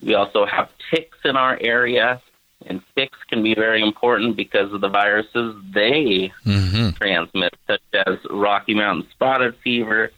We 0.00 0.14
also 0.14 0.46
have 0.46 0.70
ticks 0.90 1.18
in 1.24 1.36
our 1.36 1.58
area, 1.60 2.20
and 2.66 2.80
ticks 2.94 3.18
can 3.28 3.42
be 3.42 3.54
very 3.54 3.82
important 3.82 4.36
because 4.36 4.72
of 4.72 4.80
the 4.80 4.88
viruses 4.88 5.56
they 5.72 6.32
Mm-hmm. 6.44 6.90
transmit, 6.90 7.54
such 7.66 7.82
as 7.94 8.18
Rocky 8.30 8.74
Mountain 8.74 9.08
spotted 9.10 9.56
fever, 9.56 10.12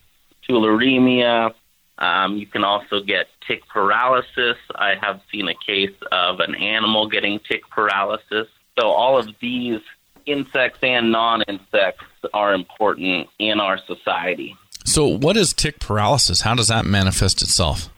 tularemia. 0.49 1.55
Um, 1.99 2.37
you 2.37 2.47
can 2.47 2.65
also 2.65 3.01
get 3.03 3.27
tick 3.47 3.67
paralysis. 3.69 4.57
I 4.75 4.95
have 5.01 5.21
seen 5.33 5.49
a 5.49 5.55
case 5.55 5.95
of 6.13 6.41
an 6.41 6.55
animal 6.55 7.09
getting 7.09 7.41
tick 7.41 7.69
paralysis. 7.71 8.47
So 8.79 8.87
all 8.89 9.19
of 9.19 9.29
these 9.41 9.81
insects 10.27 10.79
and 10.83 11.11
non-insects 11.11 12.05
are 12.33 12.55
important 12.55 13.29
in 13.39 13.59
our 13.61 13.79
society. 13.87 14.57
So, 14.85 15.07
what 15.07 15.37
is 15.37 15.53
tick 15.53 15.81
paralysis? 15.81 16.43
How 16.43 16.55
does 16.55 16.69
that 16.69 16.87
manifest 16.87 17.43
itself? 17.43 17.91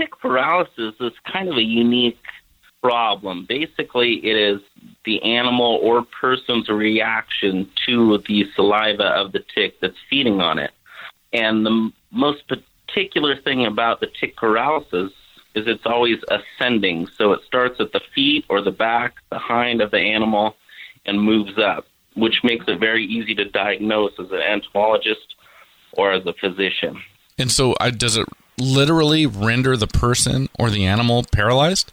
tick 0.00 0.18
paralysis 0.18 0.94
is 1.00 1.12
kind 1.30 1.48
of 1.48 1.56
a 1.56 1.62
unique 1.62 2.18
problem. 2.82 3.44
Basically, 3.46 4.14
it 4.24 4.36
is 4.36 4.60
the 5.04 5.22
animal 5.22 5.78
or 5.82 6.04
person's 6.20 6.68
reaction 6.68 7.68
to 7.86 8.18
the 8.26 8.44
saliva 8.54 9.04
of 9.04 9.32
the 9.32 9.44
tick 9.54 9.78
that's 9.80 9.96
feeding 10.08 10.40
on 10.40 10.58
it. 10.58 10.70
And 11.32 11.66
the 11.66 11.90
most 12.10 12.42
particular 12.90 13.40
thing 13.40 13.66
about 13.66 14.00
the 14.00 14.08
tick 14.20 14.36
paralysis 14.36 15.12
is 15.54 15.66
it's 15.66 15.86
always 15.86 16.18
ascending. 16.30 17.08
So 17.16 17.32
it 17.32 17.40
starts 17.46 17.80
at 17.80 17.92
the 17.92 18.00
feet 18.14 18.44
or 18.48 18.60
the 18.62 18.70
back, 18.70 19.14
the 19.30 19.38
hind 19.38 19.80
of 19.80 19.90
the 19.90 19.98
animal, 19.98 20.56
and 21.06 21.20
moves 21.20 21.58
up, 21.58 21.86
which 22.14 22.42
makes 22.44 22.66
it 22.68 22.78
very 22.78 23.04
easy 23.04 23.34
to 23.36 23.44
diagnose 23.44 24.12
as 24.18 24.30
an 24.30 24.40
entomologist 24.40 25.34
or 25.92 26.12
as 26.12 26.24
a 26.26 26.34
physician. 26.34 27.00
And 27.38 27.50
so, 27.50 27.74
I, 27.80 27.90
does 27.90 28.16
it 28.16 28.28
literally 28.58 29.26
render 29.26 29.76
the 29.76 29.86
person 29.86 30.48
or 30.58 30.70
the 30.70 30.84
animal 30.84 31.24
paralyzed? 31.32 31.92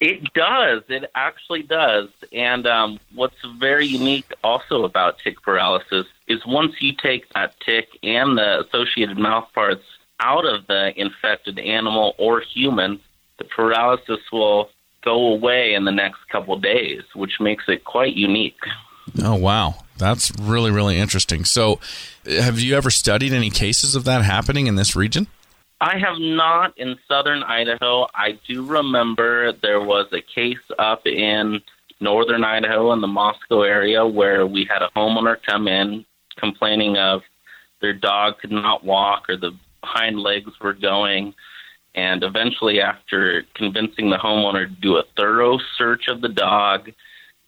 It 0.00 0.32
does. 0.34 0.82
It 0.88 1.10
actually 1.14 1.62
does. 1.62 2.08
And 2.32 2.66
um, 2.66 3.00
what's 3.14 3.36
very 3.58 3.86
unique 3.86 4.32
also 4.44 4.84
about 4.84 5.18
tick 5.18 5.42
paralysis 5.42 6.06
is 6.28 6.44
once 6.46 6.74
you 6.80 6.92
take 7.02 7.28
that 7.34 7.58
tick 7.60 7.88
and 8.02 8.36
the 8.36 8.64
associated 8.64 9.18
mouth 9.18 9.48
parts 9.54 9.82
out 10.20 10.44
of 10.44 10.66
the 10.66 10.92
infected 10.96 11.58
animal 11.58 12.14
or 12.18 12.40
human, 12.40 13.00
the 13.38 13.44
paralysis 13.44 14.20
will 14.32 14.70
go 15.04 15.32
away 15.32 15.74
in 15.74 15.84
the 15.84 15.92
next 15.92 16.18
couple 16.30 16.58
days, 16.58 17.02
which 17.14 17.40
makes 17.40 17.64
it 17.68 17.84
quite 17.84 18.14
unique. 18.14 18.60
Oh, 19.22 19.36
wow. 19.36 19.84
That's 19.96 20.32
really, 20.38 20.70
really 20.70 20.98
interesting. 20.98 21.44
So, 21.44 21.80
have 22.24 22.60
you 22.60 22.76
ever 22.76 22.90
studied 22.90 23.32
any 23.32 23.50
cases 23.50 23.94
of 23.94 24.04
that 24.04 24.22
happening 24.22 24.66
in 24.66 24.76
this 24.76 24.94
region? 24.94 25.26
I 25.80 25.98
have 25.98 26.18
not 26.18 26.76
in 26.76 26.96
southern 27.06 27.42
Idaho. 27.44 28.08
I 28.14 28.38
do 28.48 28.64
remember 28.66 29.52
there 29.52 29.80
was 29.80 30.06
a 30.12 30.20
case 30.20 30.56
up 30.78 31.06
in 31.06 31.60
northern 32.00 32.44
Idaho 32.44 32.92
in 32.92 33.00
the 33.00 33.06
Moscow 33.06 33.62
area 33.62 34.06
where 34.06 34.46
we 34.46 34.68
had 34.70 34.82
a 34.82 34.90
homeowner 34.96 35.36
come 35.44 35.68
in 35.68 36.04
complaining 36.36 36.96
of 36.96 37.22
their 37.80 37.92
dog 37.92 38.38
could 38.40 38.52
not 38.52 38.84
walk 38.84 39.28
or 39.28 39.36
the 39.36 39.52
hind 39.82 40.18
legs 40.20 40.52
were 40.60 40.74
going. 40.74 41.34
And 41.94 42.22
eventually, 42.22 42.80
after 42.80 43.44
convincing 43.54 44.10
the 44.10 44.16
homeowner 44.16 44.68
to 44.68 44.80
do 44.80 44.96
a 44.96 45.04
thorough 45.16 45.58
search 45.76 46.08
of 46.08 46.20
the 46.20 46.28
dog 46.28 46.90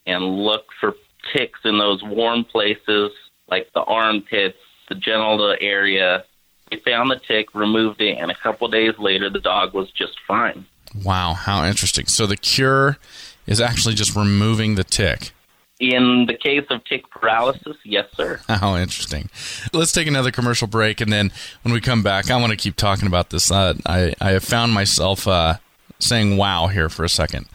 and 0.06 0.24
look 0.24 0.64
for 0.80 0.94
ticks 1.32 1.60
in 1.64 1.78
those 1.78 2.02
warm 2.02 2.44
places 2.44 3.12
like 3.48 3.68
the 3.74 3.82
armpits, 3.82 4.58
the 4.88 4.94
genital 4.94 5.56
area, 5.60 6.24
they 6.70 6.78
found 6.84 7.10
the 7.10 7.20
tick, 7.28 7.54
removed 7.54 8.00
it, 8.00 8.16
and 8.18 8.30
a 8.30 8.34
couple 8.34 8.66
days 8.68 8.94
later, 8.98 9.28
the 9.28 9.40
dog 9.40 9.74
was 9.74 9.90
just 9.90 10.14
fine. 10.26 10.66
Wow, 11.04 11.34
how 11.34 11.64
interesting. 11.64 12.06
So, 12.06 12.26
the 12.26 12.36
cure 12.36 12.98
is 13.46 13.60
actually 13.60 13.94
just 13.94 14.16
removing 14.16 14.74
the 14.74 14.84
tick. 14.84 15.32
In 15.80 16.26
the 16.26 16.34
case 16.34 16.66
of 16.68 16.84
tick 16.84 17.08
paralysis, 17.10 17.76
yes, 17.84 18.06
sir. 18.14 18.40
How 18.46 18.76
interesting. 18.76 19.30
Let's 19.72 19.92
take 19.92 20.06
another 20.06 20.30
commercial 20.30 20.68
break, 20.68 21.00
and 21.00 21.10
then 21.10 21.32
when 21.62 21.72
we 21.72 21.80
come 21.80 22.02
back, 22.02 22.30
I 22.30 22.36
want 22.36 22.50
to 22.50 22.56
keep 22.56 22.76
talking 22.76 23.06
about 23.06 23.30
this. 23.30 23.50
Uh, 23.50 23.74
I, 23.86 24.12
I 24.20 24.32
have 24.32 24.44
found 24.44 24.72
myself 24.72 25.26
uh, 25.26 25.54
saying 25.98 26.36
wow 26.36 26.66
here 26.66 26.90
for 26.90 27.02
a 27.04 27.08
second. 27.08 27.46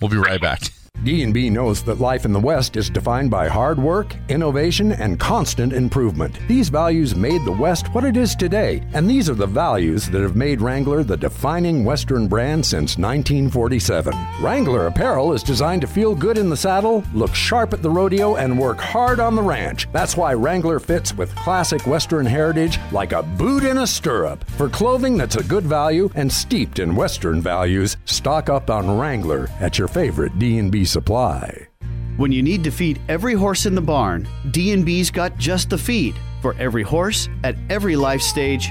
We'll 0.00 0.10
be 0.10 0.16
right 0.16 0.40
back. 0.40 0.62
D&B 1.04 1.50
knows 1.50 1.82
that 1.84 2.00
life 2.00 2.24
in 2.24 2.32
the 2.32 2.40
West 2.40 2.76
is 2.76 2.90
defined 2.90 3.30
by 3.30 3.48
hard 3.48 3.78
work, 3.78 4.16
innovation, 4.28 4.92
and 4.92 5.20
constant 5.20 5.72
improvement. 5.72 6.38
These 6.48 6.68
values 6.68 7.14
made 7.14 7.44
the 7.44 7.52
West 7.52 7.86
what 7.94 8.04
it 8.04 8.16
is 8.16 8.34
today, 8.34 8.82
and 8.94 9.08
these 9.08 9.28
are 9.28 9.34
the 9.34 9.46
values 9.46 10.08
that 10.10 10.22
have 10.22 10.36
made 10.36 10.60
Wrangler 10.60 11.04
the 11.04 11.16
defining 11.16 11.84
Western 11.84 12.26
brand 12.26 12.64
since 12.64 12.96
1947. 12.96 14.14
Wrangler 14.40 14.86
apparel 14.86 15.32
is 15.32 15.42
designed 15.42 15.82
to 15.82 15.86
feel 15.86 16.14
good 16.14 16.38
in 16.38 16.48
the 16.48 16.56
saddle, 16.56 17.04
look 17.12 17.34
sharp 17.34 17.72
at 17.72 17.82
the 17.82 17.90
rodeo, 17.90 18.36
and 18.36 18.58
work 18.58 18.78
hard 18.78 19.20
on 19.20 19.34
the 19.34 19.42
ranch. 19.42 19.86
That's 19.92 20.16
why 20.16 20.32
Wrangler 20.32 20.80
fits 20.80 21.14
with 21.14 21.34
classic 21.36 21.86
Western 21.86 22.26
heritage 22.26 22.78
like 22.90 23.12
a 23.12 23.22
boot 23.22 23.64
in 23.64 23.78
a 23.78 23.86
stirrup. 23.86 24.48
For 24.52 24.68
clothing 24.68 25.16
that's 25.16 25.36
a 25.36 25.44
good 25.44 25.64
value 25.64 26.10
and 26.14 26.32
steeped 26.32 26.78
in 26.78 26.96
Western 26.96 27.40
values, 27.40 27.96
stock 28.06 28.48
up 28.48 28.70
on 28.70 28.98
Wrangler 28.98 29.50
at 29.60 29.78
your 29.78 29.88
favorite 29.88 30.38
D&B 30.38 30.85
supply. 30.86 31.68
When 32.16 32.32
you 32.32 32.42
need 32.42 32.64
to 32.64 32.70
feed 32.70 33.00
every 33.08 33.34
horse 33.34 33.66
in 33.66 33.74
the 33.74 33.82
barn, 33.82 34.26
D&B's 34.50 35.10
got 35.10 35.36
just 35.36 35.68
the 35.68 35.76
feed 35.76 36.14
for 36.40 36.54
every 36.58 36.82
horse 36.82 37.28
at 37.44 37.56
every 37.68 37.94
life 37.94 38.22
stage. 38.22 38.70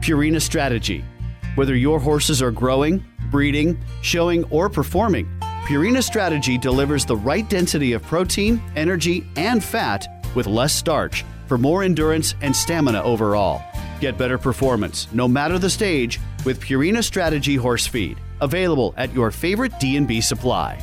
Purina 0.00 0.40
Strategy. 0.40 1.04
Whether 1.56 1.74
your 1.74 1.98
horses 1.98 2.40
are 2.40 2.52
growing, 2.52 3.04
breeding, 3.30 3.82
showing, 4.02 4.44
or 4.44 4.68
performing, 4.68 5.26
Purina 5.64 6.02
Strategy 6.02 6.56
delivers 6.56 7.04
the 7.04 7.16
right 7.16 7.48
density 7.48 7.94
of 7.94 8.02
protein, 8.02 8.62
energy, 8.76 9.26
and 9.36 9.64
fat 9.64 10.06
with 10.36 10.46
less 10.46 10.72
starch 10.72 11.24
for 11.46 11.58
more 11.58 11.82
endurance 11.82 12.34
and 12.42 12.54
stamina 12.54 13.02
overall. 13.02 13.62
Get 14.00 14.18
better 14.18 14.38
performance, 14.38 15.08
no 15.12 15.26
matter 15.26 15.58
the 15.58 15.70
stage, 15.70 16.20
with 16.44 16.60
Purina 16.60 17.02
Strategy 17.02 17.56
Horse 17.56 17.86
Feed. 17.86 18.18
Available 18.40 18.94
at 18.96 19.12
your 19.14 19.30
favorite 19.30 19.72
D&B 19.80 20.20
supply. 20.20 20.78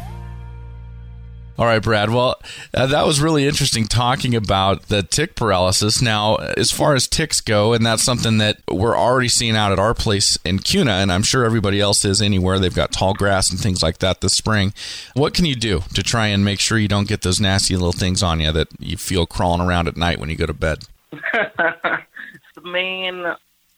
All 1.62 1.68
right, 1.68 1.78
Brad. 1.78 2.10
Well, 2.10 2.42
uh, 2.74 2.88
that 2.88 3.06
was 3.06 3.22
really 3.22 3.46
interesting 3.46 3.86
talking 3.86 4.34
about 4.34 4.88
the 4.88 5.04
tick 5.04 5.36
paralysis. 5.36 6.02
Now, 6.02 6.38
as 6.38 6.72
far 6.72 6.96
as 6.96 7.08
ticks 7.08 7.40
go, 7.40 7.74
and 7.74 7.86
that's 7.86 8.02
something 8.02 8.40
that 8.40 8.58
we're 8.68 8.98
already 8.98 9.28
seeing 9.28 9.56
out 9.56 9.72
at 9.72 9.78
our 9.78 9.94
place 9.94 10.40
in 10.44 10.58
Kuna, 10.58 10.94
and 10.94 11.12
I'm 11.12 11.22
sure 11.22 11.46
everybody 11.46 11.80
else 11.80 12.04
is 12.04 12.20
anywhere. 12.20 12.58
They've 12.58 12.74
got 12.74 12.92
tall 12.92 13.14
grass 13.14 13.52
and 13.52 13.60
things 13.60 13.84
like 13.84 14.00
that 14.00 14.22
this 14.22 14.34
spring. 14.34 14.74
What 15.14 15.36
can 15.36 15.46
you 15.46 15.54
do 15.54 15.84
to 15.94 16.02
try 16.02 16.26
and 16.30 16.44
make 16.44 16.60
sure 16.60 16.80
you 16.80 16.88
don't 16.88 17.08
get 17.08 17.22
those 17.22 17.40
nasty 17.40 17.76
little 17.76 17.92
things 17.92 18.24
on 18.24 18.40
you 18.40 18.52
that 18.52 18.70
you 18.80 18.98
feel 18.98 19.28
crawling 19.28 19.62
around 19.62 19.88
at 19.88 19.96
night 19.96 20.18
when 20.18 20.32
you 20.32 20.38
go 20.38 20.48
to 20.48 20.56
bed? 20.56 20.86
the 21.12 22.02
main 22.64 23.36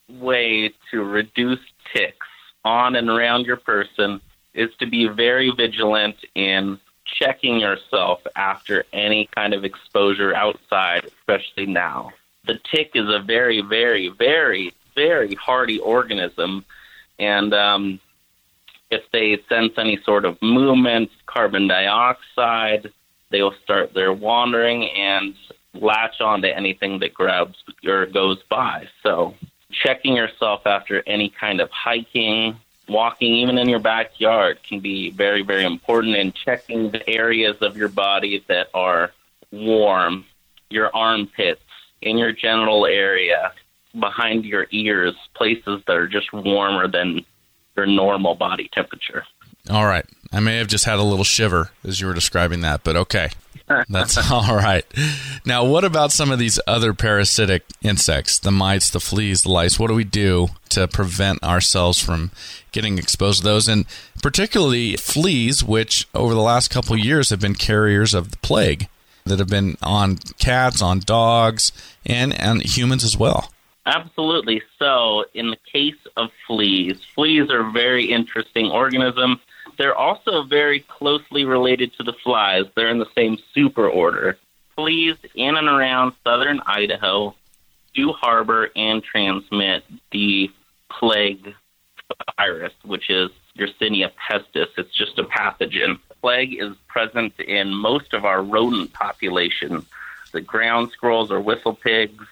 way 0.07 0.73
to 0.91 1.03
reduce 1.03 1.59
ticks 1.93 2.27
on 2.63 2.95
and 2.95 3.09
around 3.09 3.45
your 3.45 3.57
person 3.57 4.21
is 4.53 4.69
to 4.79 4.85
be 4.85 5.09
very 5.09 5.51
vigilant 5.51 6.15
in 6.33 6.79
checking 7.13 7.59
yourself 7.59 8.21
after 8.35 8.85
any 8.91 9.27
kind 9.33 9.53
of 9.53 9.63
exposure 9.63 10.35
outside, 10.35 11.05
especially 11.05 11.65
now. 11.65 12.11
The 12.45 12.59
tick 12.71 12.91
is 12.95 13.07
a 13.07 13.19
very, 13.19 13.61
very, 13.61 14.09
very, 14.09 14.73
very 14.95 15.35
hardy 15.35 15.79
organism, 15.79 16.65
and 17.19 17.53
um, 17.53 17.99
if 18.91 19.03
they 19.11 19.37
sense 19.49 19.73
any 19.77 19.97
sort 20.03 20.25
of 20.25 20.41
movement, 20.41 21.09
carbon 21.25 21.67
dioxide, 21.67 22.91
they 23.29 23.41
will 23.41 23.55
start 23.63 23.93
their 23.93 24.13
wandering 24.13 24.89
and 24.89 25.35
latch 25.73 26.21
onto 26.21 26.47
anything 26.47 26.99
that 26.99 27.13
grabs 27.13 27.55
or 27.85 28.05
goes 28.05 28.41
by. 28.49 28.87
So, 29.01 29.35
checking 29.71 30.15
yourself 30.15 30.67
after 30.67 31.01
any 31.07 31.29
kind 31.29 31.59
of 31.59 31.69
hiking, 31.71 32.57
walking 32.87 33.33
even 33.35 33.57
in 33.57 33.69
your 33.69 33.79
backyard 33.79 34.59
can 34.67 34.79
be 34.79 35.09
very, 35.11 35.41
very 35.41 35.63
important 35.63 36.15
and 36.15 36.33
checking 36.35 36.91
the 36.91 37.07
areas 37.09 37.57
of 37.61 37.77
your 37.77 37.87
body 37.87 38.43
that 38.47 38.67
are 38.73 39.11
warm, 39.51 40.25
your 40.69 40.93
armpits, 40.95 41.61
in 42.01 42.17
your 42.17 42.33
genital 42.33 42.85
area, 42.85 43.53
behind 43.97 44.45
your 44.45 44.67
ears, 44.71 45.15
places 45.33 45.81
that 45.87 45.95
are 45.95 46.07
just 46.07 46.33
warmer 46.33 46.87
than 46.87 47.25
your 47.75 47.85
normal 47.85 48.35
body 48.35 48.69
temperature. 48.73 49.23
All 49.69 49.85
right. 49.85 50.05
I 50.33 50.39
may 50.39 50.57
have 50.57 50.67
just 50.67 50.85
had 50.85 50.97
a 50.97 51.03
little 51.03 51.23
shiver 51.23 51.69
as 51.83 52.01
you 52.01 52.07
were 52.07 52.13
describing 52.13 52.61
that, 52.61 52.83
but 52.83 52.95
okay. 52.95 53.29
That's 53.89 54.17
all 54.31 54.55
right. 54.55 54.85
Now, 55.45 55.63
what 55.63 55.83
about 55.83 56.11
some 56.11 56.31
of 56.31 56.39
these 56.39 56.59
other 56.67 56.93
parasitic 56.93 57.63
insects, 57.81 58.39
the 58.39 58.51
mites, 58.51 58.89
the 58.89 58.99
fleas, 58.99 59.43
the 59.43 59.51
lice? 59.51 59.79
What 59.79 59.87
do 59.87 59.93
we 59.93 60.03
do 60.03 60.49
to 60.69 60.87
prevent 60.87 61.43
ourselves 61.43 61.99
from 61.99 62.31
getting 62.71 62.97
exposed 62.97 63.39
to 63.39 63.43
those? 63.43 63.67
And 63.67 63.85
particularly 64.21 64.97
fleas, 64.97 65.63
which 65.63 66.07
over 66.13 66.33
the 66.33 66.41
last 66.41 66.69
couple 66.69 66.97
years 66.97 67.29
have 67.29 67.39
been 67.39 67.55
carriers 67.55 68.13
of 68.13 68.31
the 68.31 68.37
plague 68.37 68.87
that 69.25 69.39
have 69.39 69.49
been 69.49 69.77
on 69.81 70.17
cats, 70.39 70.81
on 70.81 70.99
dogs, 70.99 71.71
and, 72.05 72.37
and 72.37 72.61
humans 72.63 73.03
as 73.03 73.17
well. 73.17 73.49
Absolutely. 73.85 74.61
So, 74.79 75.25
in 75.33 75.49
the 75.49 75.57
case 75.71 75.99
of 76.15 76.29
fleas, 76.47 77.01
fleas 77.15 77.49
are 77.49 77.69
very 77.71 78.05
interesting 78.05 78.69
organism 78.71 79.41
they're 79.77 79.95
also 79.95 80.43
very 80.43 80.81
closely 80.81 81.45
related 81.45 81.93
to 81.97 82.03
the 82.03 82.13
flies. 82.23 82.65
They're 82.75 82.89
in 82.89 82.99
the 82.99 83.09
same 83.15 83.37
super 83.53 83.87
order. 83.87 84.37
Fleas 84.75 85.17
in 85.35 85.55
and 85.55 85.67
around 85.67 86.13
southern 86.23 86.61
Idaho 86.65 87.35
do 87.93 88.11
harbor 88.11 88.69
and 88.75 89.03
transmit 89.03 89.83
the 90.11 90.51
plague 90.89 91.53
virus, 92.37 92.73
which 92.83 93.09
is 93.09 93.29
Yersinia 93.57 94.11
pestis. 94.29 94.67
It's 94.77 94.95
just 94.95 95.19
a 95.19 95.23
pathogen. 95.23 95.99
Plague 96.21 96.61
is 96.61 96.75
present 96.87 97.39
in 97.39 97.73
most 97.73 98.13
of 98.13 98.25
our 98.25 98.41
rodent 98.41 98.93
population. 98.93 99.85
The 100.31 100.41
ground 100.41 100.91
squirrels 100.91 101.31
or 101.31 101.39
whistle 101.39 101.75
pigs, 101.75 102.25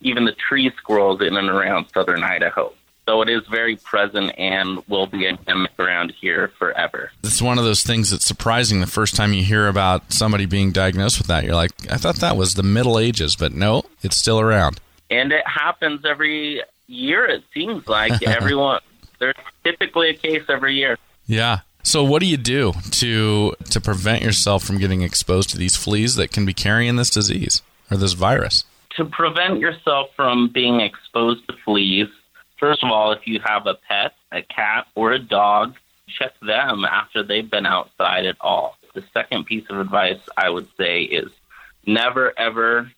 even 0.00 0.24
the 0.24 0.32
tree 0.32 0.70
squirrels 0.76 1.20
in 1.20 1.36
and 1.36 1.48
around 1.48 1.86
southern 1.92 2.22
Idaho. 2.22 2.72
So 3.08 3.22
it 3.22 3.30
is 3.30 3.40
very 3.46 3.76
present 3.76 4.32
and 4.36 4.86
will 4.86 5.06
be 5.06 5.26
endemic 5.26 5.70
around 5.78 6.12
here 6.20 6.52
forever. 6.58 7.10
It's 7.24 7.40
one 7.40 7.56
of 7.56 7.64
those 7.64 7.82
things 7.82 8.10
that's 8.10 8.26
surprising 8.26 8.80
the 8.80 8.86
first 8.86 9.16
time 9.16 9.32
you 9.32 9.42
hear 9.42 9.66
about 9.66 10.12
somebody 10.12 10.44
being 10.44 10.72
diagnosed 10.72 11.16
with 11.16 11.26
that. 11.28 11.44
You're 11.44 11.54
like, 11.54 11.70
I 11.90 11.96
thought 11.96 12.16
that 12.16 12.36
was 12.36 12.52
the 12.52 12.62
Middle 12.62 12.98
Ages, 12.98 13.34
but 13.34 13.54
no, 13.54 13.84
it's 14.02 14.18
still 14.18 14.38
around. 14.38 14.78
And 15.08 15.32
it 15.32 15.42
happens 15.46 16.04
every 16.04 16.60
year, 16.86 17.24
it 17.24 17.44
seems 17.54 17.88
like. 17.88 18.22
Everyone, 18.26 18.80
there's 19.18 19.36
typically 19.64 20.10
a 20.10 20.14
case 20.14 20.44
every 20.50 20.74
year. 20.74 20.98
Yeah. 21.26 21.60
So 21.84 22.04
what 22.04 22.20
do 22.20 22.26
you 22.26 22.36
do 22.36 22.74
to 22.90 23.54
to 23.70 23.80
prevent 23.80 24.22
yourself 24.22 24.64
from 24.64 24.76
getting 24.76 25.00
exposed 25.00 25.48
to 25.50 25.56
these 25.56 25.76
fleas 25.76 26.16
that 26.16 26.30
can 26.30 26.44
be 26.44 26.52
carrying 26.52 26.96
this 26.96 27.08
disease 27.08 27.62
or 27.90 27.96
this 27.96 28.12
virus? 28.12 28.64
To 28.96 29.06
prevent 29.06 29.60
yourself 29.60 30.10
from 30.14 30.50
being 30.52 30.80
exposed 30.80 31.48
to 31.48 31.54
fleas, 31.64 32.08
First 32.58 32.82
of 32.82 32.90
all, 32.90 33.12
if 33.12 33.26
you 33.26 33.40
have 33.44 33.66
a 33.66 33.74
pet, 33.74 34.14
a 34.32 34.42
cat, 34.42 34.86
or 34.94 35.12
a 35.12 35.18
dog, 35.18 35.74
check 36.18 36.32
them 36.40 36.84
after 36.84 37.22
they've 37.22 37.48
been 37.48 37.66
outside 37.66 38.26
at 38.26 38.36
all. 38.40 38.76
The 38.94 39.04
second 39.14 39.46
piece 39.46 39.64
of 39.70 39.78
advice 39.78 40.18
I 40.36 40.50
would 40.50 40.68
say 40.76 41.02
is 41.02 41.28
never 41.86 42.36
ever 42.38 42.90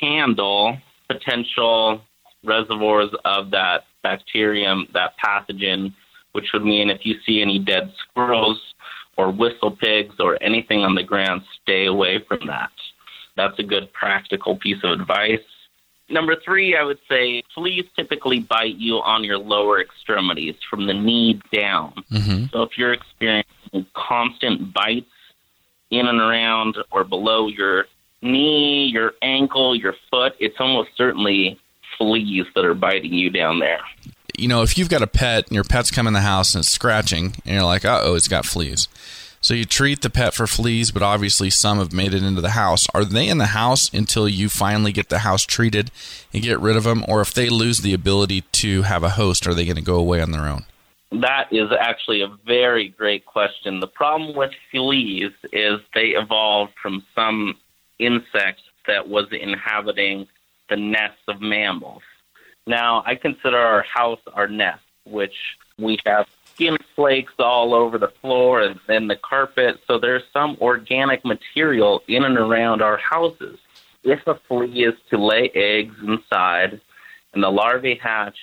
handle 0.00 0.76
potential 1.08 2.02
reservoirs 2.44 3.10
of 3.24 3.50
that 3.52 3.84
bacterium, 4.02 4.86
that 4.92 5.14
pathogen, 5.24 5.94
which 6.32 6.52
would 6.52 6.64
mean 6.64 6.90
if 6.90 7.06
you 7.06 7.16
see 7.24 7.40
any 7.40 7.58
dead 7.58 7.92
squirrels 8.02 8.60
or 9.16 9.30
whistle 9.30 9.70
pigs 9.70 10.16
or 10.18 10.42
anything 10.42 10.80
on 10.80 10.94
the 10.94 11.02
ground, 11.02 11.42
stay 11.62 11.86
away 11.86 12.18
from 12.26 12.46
that. 12.46 12.70
That's 13.36 13.58
a 13.58 13.62
good 13.62 13.92
practical 13.92 14.56
piece 14.56 14.82
of 14.82 15.00
advice. 15.00 15.40
Number 16.12 16.36
three, 16.36 16.76
I 16.76 16.84
would 16.84 16.98
say 17.08 17.42
fleas 17.54 17.86
typically 17.96 18.40
bite 18.40 18.76
you 18.76 18.96
on 18.96 19.24
your 19.24 19.38
lower 19.38 19.80
extremities 19.80 20.56
from 20.68 20.86
the 20.86 20.92
knee 20.92 21.40
down. 21.52 21.94
Mm-hmm. 22.12 22.44
So 22.52 22.62
if 22.62 22.76
you're 22.76 22.92
experiencing 22.92 23.86
constant 23.94 24.74
bites 24.74 25.10
in 25.90 26.06
and 26.06 26.20
around 26.20 26.76
or 26.90 27.04
below 27.04 27.48
your 27.48 27.86
knee, 28.20 28.84
your 28.86 29.14
ankle, 29.22 29.74
your 29.74 29.94
foot, 30.10 30.34
it's 30.38 30.56
almost 30.60 30.90
certainly 30.96 31.58
fleas 31.96 32.46
that 32.54 32.64
are 32.64 32.74
biting 32.74 33.14
you 33.14 33.30
down 33.30 33.58
there. 33.58 33.80
You 34.36 34.48
know, 34.48 34.62
if 34.62 34.76
you've 34.76 34.90
got 34.90 35.02
a 35.02 35.06
pet 35.06 35.46
and 35.46 35.54
your 35.54 35.64
pet's 35.64 35.90
come 35.90 36.06
in 36.06 36.12
the 36.12 36.20
house 36.20 36.54
and 36.54 36.62
it's 36.62 36.70
scratching, 36.70 37.34
and 37.44 37.54
you're 37.54 37.64
like, 37.64 37.84
uh 37.84 38.00
oh, 38.02 38.14
it's 38.14 38.28
got 38.28 38.44
fleas 38.44 38.88
so 39.42 39.54
you 39.54 39.64
treat 39.64 40.02
the 40.02 40.08
pet 40.08 40.34
for 40.34 40.46
fleas, 40.46 40.92
but 40.92 41.02
obviously 41.02 41.50
some 41.50 41.78
have 41.78 41.92
made 41.92 42.14
it 42.14 42.22
into 42.22 42.40
the 42.40 42.50
house. 42.50 42.86
Are 42.94 43.04
they 43.04 43.28
in 43.28 43.38
the 43.38 43.46
house 43.46 43.92
until 43.92 44.28
you 44.28 44.48
finally 44.48 44.92
get 44.92 45.08
the 45.08 45.18
house 45.18 45.42
treated 45.42 45.90
and 46.32 46.44
get 46.44 46.60
rid 46.60 46.76
of 46.76 46.84
them? 46.84 47.04
Or 47.08 47.20
if 47.20 47.34
they 47.34 47.48
lose 47.48 47.78
the 47.78 47.92
ability 47.92 48.42
to 48.52 48.82
have 48.82 49.02
a 49.02 49.10
host, 49.10 49.46
are 49.48 49.52
they 49.52 49.64
going 49.64 49.76
to 49.76 49.82
go 49.82 49.96
away 49.96 50.20
on 50.22 50.30
their 50.30 50.46
own? 50.46 50.64
That 51.10 51.52
is 51.52 51.70
actually 51.78 52.22
a 52.22 52.28
very 52.46 52.88
great 52.88 53.26
question. 53.26 53.80
The 53.80 53.88
problem 53.88 54.36
with 54.36 54.52
fleas 54.70 55.32
is 55.52 55.80
they 55.92 56.10
evolved 56.10 56.74
from 56.80 57.04
some 57.14 57.56
insect 57.98 58.60
that 58.86 59.08
was 59.08 59.26
inhabiting 59.32 60.28
the 60.70 60.76
nests 60.76 61.22
of 61.26 61.40
mammals. 61.40 62.02
Now, 62.66 63.02
I 63.04 63.16
consider 63.16 63.58
our 63.58 63.82
house 63.82 64.20
our 64.34 64.46
nest, 64.46 64.84
which 65.04 65.34
we 65.78 65.98
have 66.06 66.28
skin 66.62 66.78
flakes 66.94 67.32
all 67.38 67.74
over 67.74 67.98
the 67.98 68.12
floor 68.20 68.60
and 68.60 68.78
then 68.86 69.08
the 69.08 69.16
carpet. 69.16 69.80
So 69.86 69.98
there's 69.98 70.22
some 70.32 70.56
organic 70.60 71.24
material 71.24 72.02
in 72.06 72.24
and 72.24 72.38
around 72.38 72.82
our 72.82 72.96
houses. 72.96 73.58
If 74.04 74.26
a 74.26 74.38
flea 74.48 74.84
is 74.84 74.94
to 75.10 75.18
lay 75.18 75.50
eggs 75.54 75.96
inside 76.02 76.80
and 77.34 77.42
the 77.42 77.50
larvae 77.50 77.96
hatch, 77.96 78.38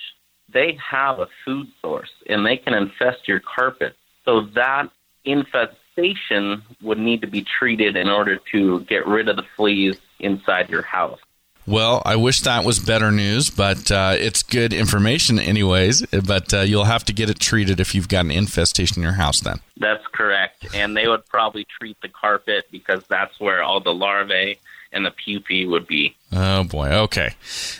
they 0.52 0.78
have 0.90 1.18
a 1.18 1.28
food 1.44 1.68
source 1.80 2.10
and 2.28 2.44
they 2.44 2.56
can 2.56 2.74
infest 2.74 3.26
your 3.26 3.40
carpet. 3.40 3.94
So 4.24 4.42
that 4.54 4.90
infestation 5.24 6.62
would 6.82 6.98
need 6.98 7.22
to 7.22 7.26
be 7.26 7.42
treated 7.42 7.96
in 7.96 8.08
order 8.08 8.38
to 8.52 8.80
get 8.80 9.06
rid 9.06 9.28
of 9.28 9.36
the 9.36 9.44
fleas 9.56 9.98
inside 10.18 10.68
your 10.68 10.82
house. 10.82 11.20
Well, 11.66 12.02
I 12.04 12.16
wish 12.16 12.40
that 12.40 12.64
was 12.64 12.78
better 12.78 13.12
news, 13.12 13.50
but 13.50 13.90
uh, 13.90 14.14
it's 14.18 14.42
good 14.42 14.72
information, 14.72 15.38
anyways. 15.38 16.04
But 16.06 16.52
uh, 16.52 16.60
you'll 16.60 16.84
have 16.84 17.04
to 17.04 17.12
get 17.12 17.30
it 17.30 17.38
treated 17.38 17.80
if 17.80 17.94
you've 17.94 18.08
got 18.08 18.24
an 18.24 18.30
infestation 18.30 18.98
in 18.98 19.02
your 19.02 19.12
house, 19.12 19.40
then. 19.40 19.60
That's 19.76 20.06
correct. 20.08 20.74
And 20.74 20.96
they 20.96 21.06
would 21.06 21.26
probably 21.26 21.66
treat 21.78 22.00
the 22.00 22.08
carpet 22.08 22.66
because 22.70 23.04
that's 23.08 23.38
where 23.38 23.62
all 23.62 23.80
the 23.80 23.94
larvae 23.94 24.58
and 24.92 25.06
the 25.06 25.10
pupae 25.10 25.66
would 25.66 25.86
be. 25.86 26.16
Oh 26.32 26.64
boy. 26.64 26.88
Okay. 26.88 27.34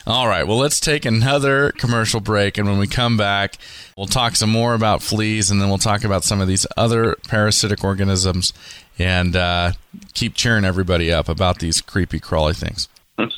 All 0.07 0.29
right. 0.29 0.47
Well, 0.47 0.59
let's 0.59 0.79
take 0.81 1.05
another 1.05 1.73
commercial 1.73 2.21
break, 2.21 2.59
and 2.59 2.69
when 2.69 2.79
we 2.79 2.87
come 2.87 3.17
back, 3.17 3.57
we'll 3.97 4.07
talk 4.07 4.37
some 4.37 4.51
more 4.51 4.75
about 4.75 5.03
fleas, 5.03 5.51
and 5.51 5.61
then 5.61 5.69
we'll 5.69 5.79
talk 5.79 6.05
about 6.05 6.25
some 6.25 6.41
of 6.41 6.49
these 6.49 6.67
other 6.77 7.17
parasitic 7.27 7.83
organisms, 7.83 8.53
and 8.99 9.35
uh, 9.35 9.73
keep 10.15 10.35
cheering 10.35 10.65
everybody 10.65 11.13
up 11.13 11.29
about 11.29 11.59
these 11.59 11.81
creepy 11.81 12.21
crawly 12.21 12.55
things. 12.55 12.89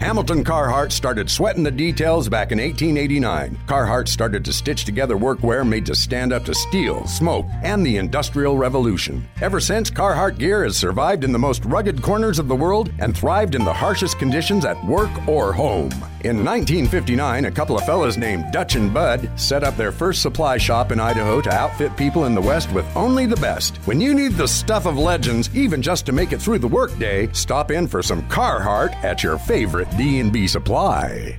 Hamilton 0.00 0.44
Carhartt 0.44 0.92
started 0.92 1.30
sweating 1.30 1.62
the 1.62 1.70
details 1.70 2.28
back 2.28 2.52
in 2.52 2.58
1889. 2.58 3.58
Carhartt 3.66 4.08
started 4.08 4.44
to 4.44 4.52
stitch 4.52 4.84
together 4.84 5.16
workwear 5.16 5.66
made 5.66 5.86
to 5.86 5.94
stand 5.94 6.32
up 6.32 6.44
to 6.44 6.54
steel, 6.54 7.06
smoke, 7.06 7.46
and 7.62 7.84
the 7.84 7.96
Industrial 7.96 8.56
Revolution. 8.56 9.26
Ever 9.40 9.60
since, 9.60 9.90
Carhartt 9.90 10.38
gear 10.38 10.64
has 10.64 10.76
survived 10.76 11.24
in 11.24 11.32
the 11.32 11.38
most 11.38 11.64
rugged 11.64 12.02
corners 12.02 12.38
of 12.38 12.48
the 12.48 12.56
world 12.56 12.92
and 12.98 13.16
thrived 13.16 13.54
in 13.54 13.64
the 13.64 13.72
harshest 13.72 14.18
conditions 14.18 14.64
at 14.64 14.82
work 14.84 15.10
or 15.26 15.52
home. 15.52 15.90
In 16.24 16.44
1959, 16.44 17.46
a 17.46 17.50
couple 17.50 17.76
of 17.76 17.84
fellas 17.84 18.16
named 18.16 18.52
Dutch 18.52 18.76
and 18.76 18.94
Bud 18.94 19.28
set 19.34 19.64
up 19.64 19.76
their 19.76 19.90
first 19.90 20.22
supply 20.22 20.56
shop 20.56 20.92
in 20.92 21.00
Idaho 21.00 21.40
to 21.40 21.50
outfit 21.50 21.96
people 21.96 22.26
in 22.26 22.34
the 22.36 22.40
West 22.40 22.70
with 22.72 22.86
only 22.96 23.26
the 23.26 23.36
best. 23.36 23.78
When 23.86 24.00
you 24.00 24.14
need 24.14 24.34
the 24.34 24.46
stuff 24.46 24.86
of 24.86 24.96
legends, 24.96 25.50
even 25.52 25.82
just 25.82 26.06
to 26.06 26.12
make 26.12 26.32
it 26.32 26.40
through 26.40 26.60
the 26.60 26.68
workday, 26.68 27.28
stop 27.32 27.72
in 27.72 27.88
for 27.88 28.04
some 28.04 28.22
Carhartt 28.28 28.94
at 29.02 29.24
your 29.24 29.36
favorite 29.36 29.71
D&B 29.80 30.46
supply. 30.46 31.38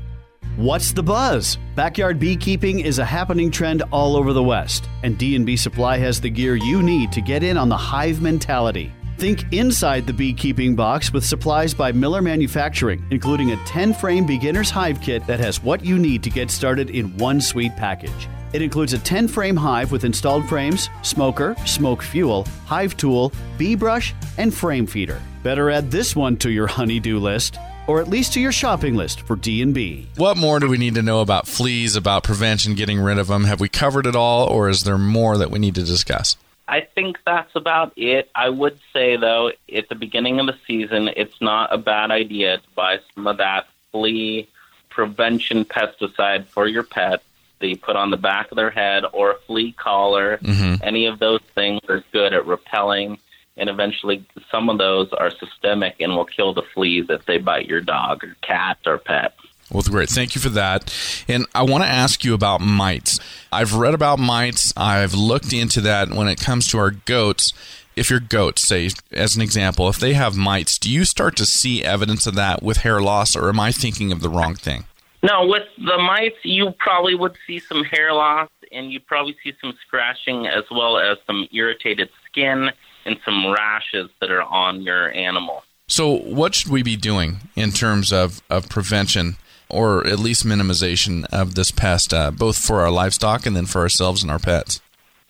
What's 0.56 0.92
the 0.92 1.02
buzz? 1.02 1.58
Backyard 1.76 2.20
beekeeping 2.20 2.80
is 2.82 3.00
a 3.00 3.06
happening 3.06 3.50
trend 3.50 3.82
all 3.92 4.16
over 4.16 4.34
the 4.34 4.44
West, 4.44 4.88
and 5.02 5.18
D&B 5.18 5.58
Supply 5.58 5.98
has 5.98 6.22
the 6.22 6.30
gear 6.30 6.56
you 6.56 6.84
need 6.84 7.12
to 7.12 7.22
get 7.22 7.42
in 7.42 7.58
on 7.58 7.70
the 7.70 7.78
hive 7.78 8.22
mentality. 8.22 8.92
Think 9.18 9.52
inside 9.52 10.06
the 10.06 10.14
beekeeping 10.14 10.76
box 10.76 11.12
with 11.12 11.26
supplies 11.26 11.74
by 11.74 11.92
Miller 11.92 12.22
Manufacturing, 12.22 13.04
including 13.10 13.52
a 13.52 13.66
10 13.66 13.96
frame 13.96 14.28
beginner's 14.28 14.70
hive 14.70 15.02
kit 15.02 15.26
that 15.26 15.40
has 15.40 15.64
what 15.64 15.84
you 15.84 15.98
need 15.98 16.22
to 16.22 16.30
get 16.30 16.52
started 16.52 16.92
in 16.92 17.18
one 17.18 17.42
sweet 17.42 17.76
package. 17.76 18.28
It 18.54 18.62
includes 18.62 18.94
a 18.94 19.00
10 19.00 19.28
frame 19.28 19.56
hive 19.56 19.92
with 19.92 20.04
installed 20.04 20.48
frames, 20.48 20.90
smoker, 21.02 21.56
smoke 21.66 22.04
fuel, 22.04 22.46
hive 22.66 22.96
tool, 22.96 23.32
bee 23.58 23.74
brush, 23.74 24.14
and 24.38 24.54
frame 24.54 24.86
feeder. 24.86 25.20
Better 25.42 25.72
add 25.72 25.90
this 25.90 26.16
one 26.16 26.38
to 26.38 26.52
your 26.52 26.68
honeydew 26.68 27.20
list 27.20 27.58
or 27.88 28.00
at 28.00 28.08
least 28.08 28.34
to 28.34 28.42
your 28.42 28.52
shopping 28.52 28.96
list 28.96 29.22
for 29.22 29.36
D&B. 29.36 30.08
What 30.16 30.38
more 30.38 30.60
do 30.60 30.68
we 30.68 30.78
need 30.78 30.96
to 30.96 31.02
know 31.02 31.22
about 31.22 31.48
fleas, 31.48 31.96
about 31.96 32.24
prevention, 32.24 32.76
getting 32.76 33.00
rid 33.00 33.18
of 33.18 33.28
them? 33.28 33.44
Have 33.46 33.60
we 33.60 33.70
covered 33.70 34.06
it 34.06 34.16
all 34.16 34.48
or 34.48 34.70
is 34.70 34.84
there 34.84 34.98
more 34.98 35.38
that 35.38 35.52
we 35.52 35.60
need 35.60 35.76
to 35.76 35.84
discuss? 35.84 36.38
I 36.68 36.82
think 36.82 37.18
that's 37.26 37.56
about 37.56 37.94
it. 37.98 38.30
I 38.34 38.50
would 38.50 38.80
say, 38.94 39.18
though, 39.18 39.52
at 39.74 39.90
the 39.90 39.96
beginning 39.96 40.40
of 40.40 40.48
the 40.48 40.56
season, 40.66 41.10
it's 41.16 41.42
not 41.42 41.74
a 41.74 41.78
bad 41.78 42.10
idea 42.10 42.58
to 42.58 42.64
buy 42.74 43.00
some 43.14 43.28
of 43.28 43.38
that 43.38 43.68
flea 43.92 44.48
prevention 44.90 45.66
pesticide 45.66 46.46
for 46.46 46.68
your 46.68 46.84
pet 46.84 47.22
that 47.60 47.68
you 47.68 47.78
put 47.78 47.96
on 47.96 48.12
the 48.12 48.18
back 48.18 48.52
of 48.52 48.56
their 48.56 48.70
head 48.70 49.04
or 49.12 49.32
a 49.32 49.40
flea 49.40 49.72
collar. 49.74 50.38
Mm-hmm. 50.38 50.84
Any 50.84 51.06
of 51.08 51.20
those 51.20 51.42
things 51.54 51.82
are 51.90 52.04
good 52.12 52.34
at 52.34 52.46
repelling, 52.46 53.18
and 53.58 53.70
eventually 53.70 54.26
some 54.52 54.70
of 54.70 54.78
those 54.78 55.12
are 55.14 55.30
systemic 55.32 55.96
and 56.00 56.16
will 56.16 56.26
kill 56.26 56.54
the 56.54 56.64
fleas 56.74 57.06
if 57.10 57.26
they 57.26 57.38
bite 57.38 57.68
your 57.68 57.82
dog 57.82 58.24
or 58.24 58.36
cat 58.42 58.78
or 58.86 58.98
pet. 58.98 59.34
Well, 59.72 59.84
great. 59.84 60.10
Thank 60.10 60.36
you 60.36 60.42
for 60.42 60.50
that. 60.50 60.94
And 61.28 61.46
I 61.56 61.64
want 61.64 61.84
to 61.84 61.90
ask 61.90 62.24
you 62.24 62.34
about 62.34 62.62
mites. 62.62 63.20
I've 63.52 63.74
read 63.74 63.94
about 63.94 64.20
mites. 64.20 64.74
I've 64.76 65.14
looked 65.14 65.54
into 65.54 65.82
that 65.82 66.10
when 66.10 66.28
it 66.28 66.40
comes 66.40 66.68
to 66.70 66.78
our 66.78 66.92
goats. 66.92 67.54
If 67.96 68.10
your 68.10 68.20
goats, 68.20 68.68
say, 68.68 68.90
as 69.12 69.36
an 69.36 69.42
example, 69.42 69.88
if 69.88 70.00
they 70.00 70.14
have 70.14 70.36
mites, 70.36 70.78
do 70.80 70.92
you 70.92 71.06
start 71.06 71.36
to 71.38 71.46
see 71.46 71.84
evidence 71.84 72.26
of 72.26 72.36
that 72.36 72.64
with 72.64 72.78
hair 72.78 73.02
loss, 73.02 73.36
or 73.36 73.50
am 73.50 73.60
I 73.60 73.72
thinking 73.72 74.12
of 74.12 74.22
the 74.22 74.30
wrong 74.30 74.56
thing? 74.56 74.86
No, 75.22 75.46
with 75.46 75.64
the 75.78 75.98
mites, 76.00 76.38
you 76.44 76.74
probably 76.80 77.16
would 77.16 77.36
see 77.48 77.60
some 77.60 77.84
hair 77.84 78.12
loss 78.12 78.50
and 78.72 78.92
you'd 78.92 79.06
probably 79.06 79.38
see 79.44 79.54
some 79.62 79.74
scratching 79.86 80.48
as 80.48 80.64
well 80.72 80.98
as 80.98 81.18
some 81.26 81.48
irritated 81.54 82.10
skin 82.26 82.72
and 83.06 83.18
some 83.26 83.52
rashes 83.52 84.10
that 84.20 84.32
are 84.32 84.44
on 84.44 84.82
your 84.82 85.12
animal. 85.12 85.64
So, 85.88 86.18
what 86.18 86.56
should 86.56 86.72
we 86.72 86.84
be 86.84 86.96
doing 86.96 87.38
in 87.56 87.72
terms 87.72 88.12
of, 88.12 88.42
of 88.50 88.70
prevention 88.70 89.36
or 89.70 90.06
at 90.06 90.20
least 90.20 90.46
minimization 90.46 91.26
of 91.32 91.56
this 91.56 91.72
pest, 91.72 92.14
uh, 92.14 92.32
both 92.32 92.58
for 92.58 92.82
our 92.82 92.92
livestock 92.92 93.46
and 93.46 93.56
then 93.56 93.66
for 93.66 93.82
ourselves 93.82 94.22
and 94.22 94.32
our 94.32 94.40
pets? 94.40 94.82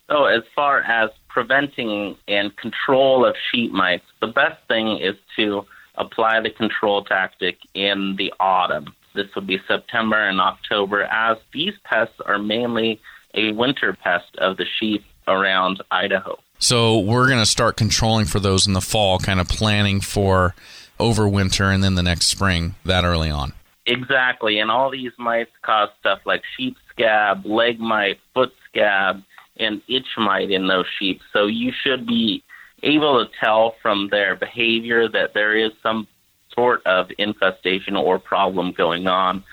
So, 0.10 0.26
as 0.26 0.44
far 0.56 0.82
as 0.82 1.10
preventing 1.28 2.16
and 2.28 2.56
control 2.58 3.26
of 3.26 3.36
sheep 3.52 3.72
mites, 3.72 4.06
the 4.22 4.28
best 4.28 4.62
thing 4.68 5.00
is 5.00 5.16
to 5.38 5.66
apply 5.96 6.42
the 6.42 6.50
control 6.50 7.04
tactic 7.04 7.58
in 7.74 8.16
the 8.18 8.34
autumn. 8.40 8.94
This 9.16 9.28
would 9.36 9.48
be 9.48 9.60
September 9.68 10.28
and 10.28 10.40
October, 10.40 11.04
as 11.04 11.38
these 11.54 11.74
pests 11.84 12.16
are 12.26 12.40
mainly 12.40 13.00
a 13.34 13.52
winter 13.52 13.94
pest 13.94 14.36
of 14.38 14.58
the 14.58 14.66
sheep 14.80 15.04
around 15.28 15.82
Idaho. 15.92 16.38
So, 16.64 16.98
we're 16.98 17.28
going 17.28 17.42
to 17.42 17.46
start 17.46 17.76
controlling 17.76 18.24
for 18.24 18.40
those 18.40 18.68
in 18.68 18.72
the 18.72 18.80
fall, 18.80 19.20
kind 19.20 19.42
of 19.42 19.50
planning 19.50 20.00
for 20.00 20.56
over 20.98 21.28
winter 21.28 21.70
and 21.70 21.84
then 21.84 21.96
the 21.96 22.02
next 22.02 22.28
spring 22.28 22.76
that 22.86 23.04
early 23.04 23.30
on. 23.30 23.52
Exactly, 23.86 24.60
and 24.60 24.72
all 24.72 24.90
these 24.90 25.12
mites 25.18 25.52
cause 25.62 25.90
stuff 26.00 26.22
like 26.24 26.42
sheep 26.56 26.78
scab, 26.90 27.46
leg 27.46 27.82
mite, 27.82 28.22
foot 28.34 28.54
scab, 28.70 29.22
and 29.58 29.82
itch 29.90 30.08
mite 30.18 30.52
in 30.52 30.68
those 30.68 30.86
sheep. 30.98 31.20
So 31.34 31.48
you 31.48 31.74
should 31.74 32.08
be 32.08 32.42
able 32.82 33.26
to 33.26 33.30
tell 33.42 33.76
from 33.82 34.08
their 34.08 34.38
behavior 34.38 35.10
that 35.10 35.34
there 35.34 35.58
is 35.58 35.74
some 35.84 36.08
sort 36.56 36.82
of 36.86 37.12
infestation 37.18 37.98
or 37.98 38.20
problem 38.20 38.72
going 38.72 39.06
on. 39.08 39.44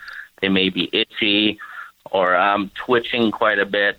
They 0.40 0.48
may 0.48 0.68
be 0.68 0.88
itchy 0.92 1.58
or 2.12 2.36
um, 2.36 2.70
twitching 2.76 3.32
quite 3.32 3.58
a 3.58 3.66
bit, 3.66 3.98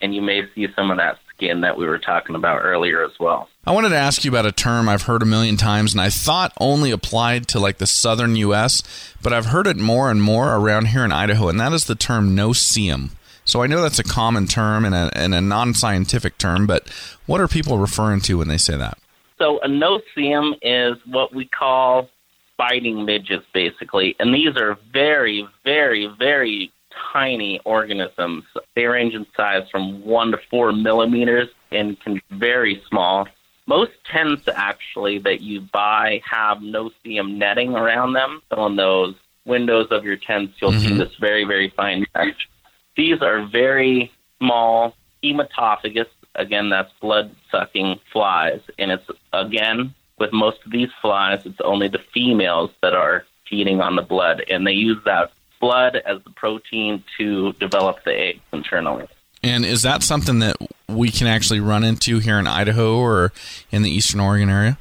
and 0.00 0.14
you 0.14 0.22
may 0.22 0.48
see 0.54 0.68
some 0.74 0.90
of 0.90 0.96
that 0.96 1.18
skin 1.36 1.60
that 1.60 1.76
we 1.76 1.86
were 1.86 1.98
talking 1.98 2.34
about 2.34 2.62
earlier 2.62 3.04
as 3.04 3.12
well. 3.20 3.48
I 3.66 3.72
wanted 3.72 3.90
to 3.90 3.96
ask 3.96 4.24
you 4.24 4.30
about 4.30 4.46
a 4.46 4.52
term 4.52 4.88
I've 4.88 5.02
heard 5.02 5.22
a 5.22 5.26
million 5.26 5.56
times, 5.56 5.92
and 5.92 6.00
I 6.00 6.08
thought 6.08 6.52
only 6.58 6.90
applied 6.90 7.46
to 7.48 7.60
like 7.60 7.78
the 7.78 7.86
southern 7.86 8.36
U.S., 8.36 8.82
but 9.22 9.32
I've 9.32 9.46
heard 9.46 9.66
it 9.66 9.76
more 9.76 10.10
and 10.10 10.22
more 10.22 10.54
around 10.54 10.86
here 10.86 11.04
in 11.04 11.12
Idaho, 11.12 11.48
and 11.48 11.60
that 11.60 11.72
is 11.72 11.84
the 11.84 11.94
term 11.94 12.34
no-see-um. 12.34 13.10
So 13.44 13.62
I 13.62 13.66
know 13.66 13.80
that's 13.80 13.98
a 13.98 14.04
common 14.04 14.46
term 14.46 14.84
and 14.84 14.94
a, 14.94 15.10
and 15.14 15.34
a 15.34 15.40
non-scientific 15.40 16.38
term, 16.38 16.66
but 16.66 16.88
what 17.26 17.40
are 17.40 17.48
people 17.48 17.78
referring 17.78 18.20
to 18.22 18.38
when 18.38 18.48
they 18.48 18.58
say 18.58 18.76
that? 18.76 18.98
So 19.38 19.60
a 19.60 19.68
no-see-um 19.68 20.56
is 20.62 20.96
what 21.06 21.34
we 21.34 21.46
call 21.46 22.08
biting 22.56 23.04
midges, 23.04 23.42
basically, 23.52 24.16
and 24.18 24.34
these 24.34 24.56
are 24.56 24.78
very, 24.92 25.46
very, 25.64 26.06
very 26.18 26.72
tiny 27.12 27.60
organisms. 27.64 28.44
They 28.74 28.86
range 28.86 29.14
in 29.14 29.26
size 29.36 29.68
from 29.70 30.04
one 30.04 30.30
to 30.32 30.38
four 30.50 30.72
millimeters 30.72 31.48
and 31.70 31.98
can 32.00 32.14
be 32.14 32.22
very 32.30 32.82
small. 32.88 33.28
Most 33.66 33.92
tents 34.04 34.48
actually 34.54 35.18
that 35.20 35.40
you 35.40 35.60
buy 35.60 36.22
have 36.30 36.62
no-see-um 36.62 37.38
netting 37.38 37.74
around 37.74 38.12
them. 38.12 38.42
So 38.50 38.58
on 38.58 38.76
those 38.76 39.14
windows 39.44 39.88
of 39.90 40.04
your 40.04 40.16
tents, 40.16 40.54
you'll 40.60 40.72
mm-hmm. 40.72 40.88
see 40.88 40.94
this 40.94 41.14
very, 41.16 41.44
very 41.44 41.70
fine 41.70 42.06
mesh. 42.14 42.48
These 42.96 43.22
are 43.22 43.46
very 43.46 44.12
small 44.38 44.94
hematophagous. 45.22 46.06
Again, 46.34 46.68
that's 46.68 46.92
blood-sucking 47.00 47.98
flies, 48.12 48.60
and 48.78 48.90
it's 48.90 49.08
again 49.32 49.94
with 50.18 50.32
most 50.32 50.58
of 50.64 50.72
these 50.72 50.88
flies, 51.00 51.42
it's 51.44 51.60
only 51.62 51.88
the 51.88 52.00
females 52.12 52.70
that 52.82 52.94
are 52.94 53.24
feeding 53.48 53.80
on 53.80 53.96
the 53.96 54.02
blood, 54.02 54.44
and 54.48 54.66
they 54.66 54.72
use 54.72 54.98
that 55.04 55.32
blood 55.60 55.96
as 55.96 56.22
the 56.24 56.30
protein 56.30 57.02
to 57.18 57.52
develop 57.54 58.04
the 58.04 58.12
eggs 58.12 58.40
internally. 58.52 59.06
And 59.42 59.64
is 59.64 59.82
that 59.82 60.02
something 60.02 60.40
that 60.40 60.56
we 60.88 61.10
can 61.10 61.26
actually 61.26 61.60
run 61.60 61.84
into 61.84 62.18
here 62.18 62.38
in 62.38 62.46
Idaho 62.46 62.98
or 62.98 63.32
in 63.70 63.82
the 63.82 63.90
Eastern 63.90 64.20
Oregon 64.20 64.48
area? 64.48 64.78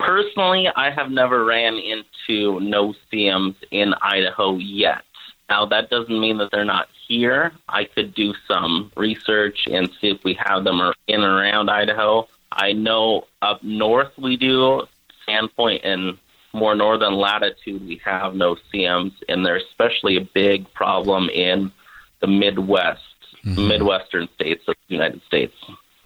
Personally, 0.00 0.68
I 0.74 0.90
have 0.90 1.10
never 1.10 1.44
ran 1.44 1.74
into 1.74 2.60
no-see-ums 2.60 3.56
in 3.70 3.94
Idaho 4.02 4.56
yet. 4.56 5.02
Now, 5.48 5.66
that 5.66 5.90
doesn't 5.90 6.20
mean 6.20 6.38
that 6.38 6.50
they're 6.50 6.64
not 6.64 6.88
here. 7.06 7.52
I 7.68 7.84
could 7.84 8.14
do 8.14 8.34
some 8.48 8.90
research 8.96 9.66
and 9.70 9.90
see 10.00 10.08
if 10.08 10.24
we 10.24 10.34
have 10.34 10.64
them 10.64 10.80
in 11.06 11.22
and 11.22 11.24
around 11.24 11.70
Idaho. 11.70 12.26
I 12.50 12.72
know 12.72 13.26
up 13.42 13.62
north 13.62 14.12
we 14.18 14.36
do, 14.36 14.86
Sandpoint 15.28 15.80
and 15.84 16.18
more 16.54 16.74
northern 16.74 17.14
latitude, 17.14 17.86
we 17.86 18.00
have 18.04 18.34
no-see-ums, 18.34 19.12
and 19.28 19.44
they're 19.44 19.56
especially 19.56 20.16
a 20.16 20.20
big 20.20 20.72
problem 20.72 21.28
in 21.28 21.72
the 22.20 22.26
Midwest, 22.26 23.00
mm-hmm. 23.44 23.68
Midwestern 23.68 24.28
states 24.34 24.62
of 24.68 24.76
the 24.88 24.94
United 24.94 25.20
States. 25.26 25.54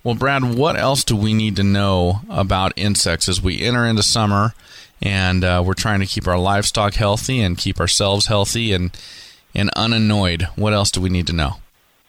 Well, 0.02 0.14
Brad, 0.14 0.56
what 0.56 0.76
else 0.76 1.04
do 1.04 1.16
we 1.16 1.34
need 1.34 1.56
to 1.56 1.64
know 1.64 2.20
about 2.30 2.72
insects 2.76 3.28
as 3.28 3.42
we 3.42 3.62
enter 3.62 3.84
into 3.84 4.02
summer 4.02 4.54
and 5.02 5.44
uh, 5.44 5.62
we're 5.64 5.74
trying 5.74 6.00
to 6.00 6.06
keep 6.06 6.26
our 6.26 6.38
livestock 6.38 6.94
healthy 6.94 7.40
and 7.40 7.58
keep 7.58 7.78
ourselves 7.78 8.26
healthy 8.26 8.72
and, 8.72 8.96
and 9.54 9.70
unannoyed? 9.76 10.48
What 10.56 10.72
else 10.72 10.90
do 10.90 11.00
we 11.00 11.10
need 11.10 11.26
to 11.26 11.32
know? 11.32 11.56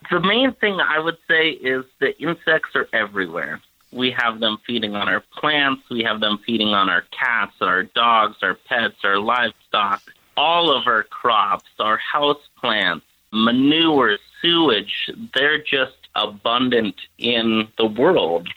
The 0.09 0.19
main 0.19 0.53
thing 0.53 0.79
I 0.79 0.99
would 0.99 1.17
say 1.27 1.49
is 1.49 1.85
that 1.99 2.19
insects 2.19 2.75
are 2.75 2.87
everywhere. 2.93 3.61
We 3.91 4.11
have 4.11 4.39
them 4.39 4.57
feeding 4.65 4.95
on 4.95 5.09
our 5.09 5.21
plants. 5.21 5.83
We 5.89 6.03
have 6.03 6.19
them 6.19 6.39
feeding 6.45 6.69
on 6.69 6.89
our 6.89 7.03
cats, 7.11 7.53
our 7.61 7.83
dogs, 7.83 8.37
our 8.41 8.55
pets, 8.55 8.95
our 9.03 9.17
livestock, 9.17 10.01
all 10.37 10.71
of 10.71 10.87
our 10.87 11.03
crops, 11.03 11.69
our 11.79 11.97
house 11.97 12.41
plants, 12.59 13.05
manure, 13.31 14.17
sewage. 14.41 15.09
They're 15.33 15.61
just 15.61 15.97
abundant 16.15 16.95
in 17.17 17.67
the 17.77 17.85
world. 17.85 18.47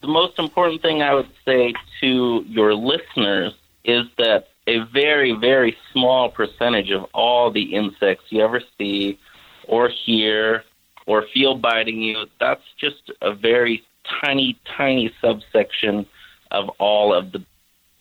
The 0.00 0.08
most 0.08 0.38
important 0.38 0.80
thing 0.80 1.02
I 1.02 1.14
would 1.14 1.30
say 1.44 1.74
to 2.00 2.44
your 2.46 2.74
listeners 2.74 3.54
is 3.84 4.06
that 4.16 4.48
a 4.66 4.80
very, 4.80 5.32
very 5.32 5.76
small 5.92 6.28
percentage 6.30 6.90
of 6.90 7.04
all 7.14 7.50
the 7.50 7.74
insects 7.74 8.24
you 8.28 8.42
ever 8.42 8.60
see 8.76 9.18
or 9.66 9.88
hear 9.88 10.62
or 11.06 11.24
feel 11.32 11.54
biting 11.54 12.02
you, 12.02 12.26
that's 12.38 12.62
just 12.78 13.10
a 13.22 13.32
very 13.32 13.82
tiny, 14.20 14.58
tiny 14.76 15.12
subsection 15.20 16.06
of 16.50 16.68
all 16.78 17.14
of 17.14 17.32
the 17.32 17.44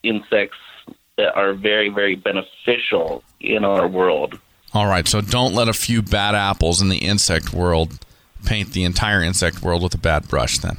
insects 0.03 0.57
that 1.17 1.35
are 1.35 1.53
very, 1.53 1.89
very 1.89 2.15
beneficial 2.15 3.23
in 3.39 3.65
our 3.65 3.87
world. 3.87 4.39
All 4.73 4.85
right, 4.85 5.07
so 5.07 5.21
don't 5.21 5.53
let 5.53 5.67
a 5.67 5.73
few 5.73 6.01
bad 6.01 6.35
apples 6.35 6.81
in 6.81 6.89
the 6.89 6.97
insect 6.97 7.53
world 7.53 7.97
paint 8.45 8.73
the 8.73 8.83
entire 8.83 9.21
insect 9.21 9.61
world 9.61 9.81
with 9.81 9.93
a 9.93 9.97
bad 9.97 10.27
brush 10.27 10.59
then. 10.59 10.77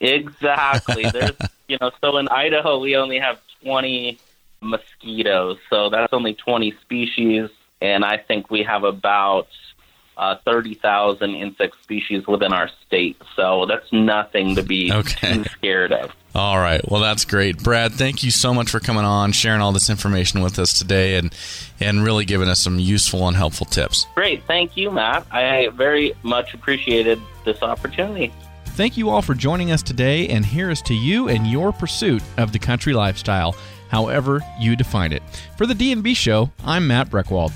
Exactly. 0.00 1.04
There's, 1.12 1.36
you 1.68 1.76
know, 1.80 1.90
so 2.00 2.16
in 2.18 2.28
Idaho 2.28 2.78
we 2.78 2.96
only 2.96 3.18
have 3.18 3.38
20 3.64 4.18
mosquitoes, 4.60 5.58
so 5.68 5.90
that's 5.90 6.12
only 6.12 6.34
20 6.34 6.74
species, 6.82 7.50
and 7.80 8.04
I 8.04 8.18
think 8.18 8.50
we 8.50 8.62
have 8.62 8.84
about 8.84 9.48
uh, 10.20 10.36
30,000 10.44 11.34
insect 11.34 11.82
species 11.82 12.26
within 12.26 12.52
our 12.52 12.68
state. 12.86 13.16
So 13.34 13.64
that's 13.64 13.90
nothing 13.90 14.54
to 14.56 14.62
be 14.62 14.92
okay. 14.92 15.34
too 15.34 15.44
scared 15.44 15.92
of. 15.92 16.12
All 16.34 16.58
right. 16.58 16.82
Well, 16.88 17.00
that's 17.00 17.24
great. 17.24 17.62
Brad, 17.62 17.92
thank 17.92 18.22
you 18.22 18.30
so 18.30 18.52
much 18.52 18.70
for 18.70 18.80
coming 18.80 19.04
on, 19.04 19.32
sharing 19.32 19.62
all 19.62 19.72
this 19.72 19.88
information 19.88 20.42
with 20.42 20.58
us 20.58 20.78
today, 20.78 21.16
and, 21.16 21.34
and 21.80 22.04
really 22.04 22.26
giving 22.26 22.48
us 22.48 22.60
some 22.60 22.78
useful 22.78 23.26
and 23.26 23.36
helpful 23.36 23.64
tips. 23.64 24.06
Great. 24.14 24.44
Thank 24.44 24.76
you, 24.76 24.90
Matt. 24.90 25.26
I 25.32 25.68
very 25.70 26.12
much 26.22 26.52
appreciated 26.52 27.18
this 27.46 27.62
opportunity. 27.62 28.30
Thank 28.66 28.98
you 28.98 29.08
all 29.08 29.22
for 29.22 29.34
joining 29.34 29.72
us 29.72 29.82
today, 29.82 30.28
and 30.28 30.44
here's 30.44 30.82
to 30.82 30.94
you 30.94 31.28
and 31.28 31.46
your 31.46 31.72
pursuit 31.72 32.22
of 32.36 32.52
the 32.52 32.58
country 32.58 32.92
lifestyle, 32.92 33.56
however 33.88 34.42
you 34.60 34.76
define 34.76 35.12
it. 35.12 35.22
For 35.56 35.66
the 35.66 35.74
D&B 35.74 36.12
Show, 36.12 36.50
I'm 36.64 36.86
Matt 36.86 37.08
Breckwald. 37.08 37.52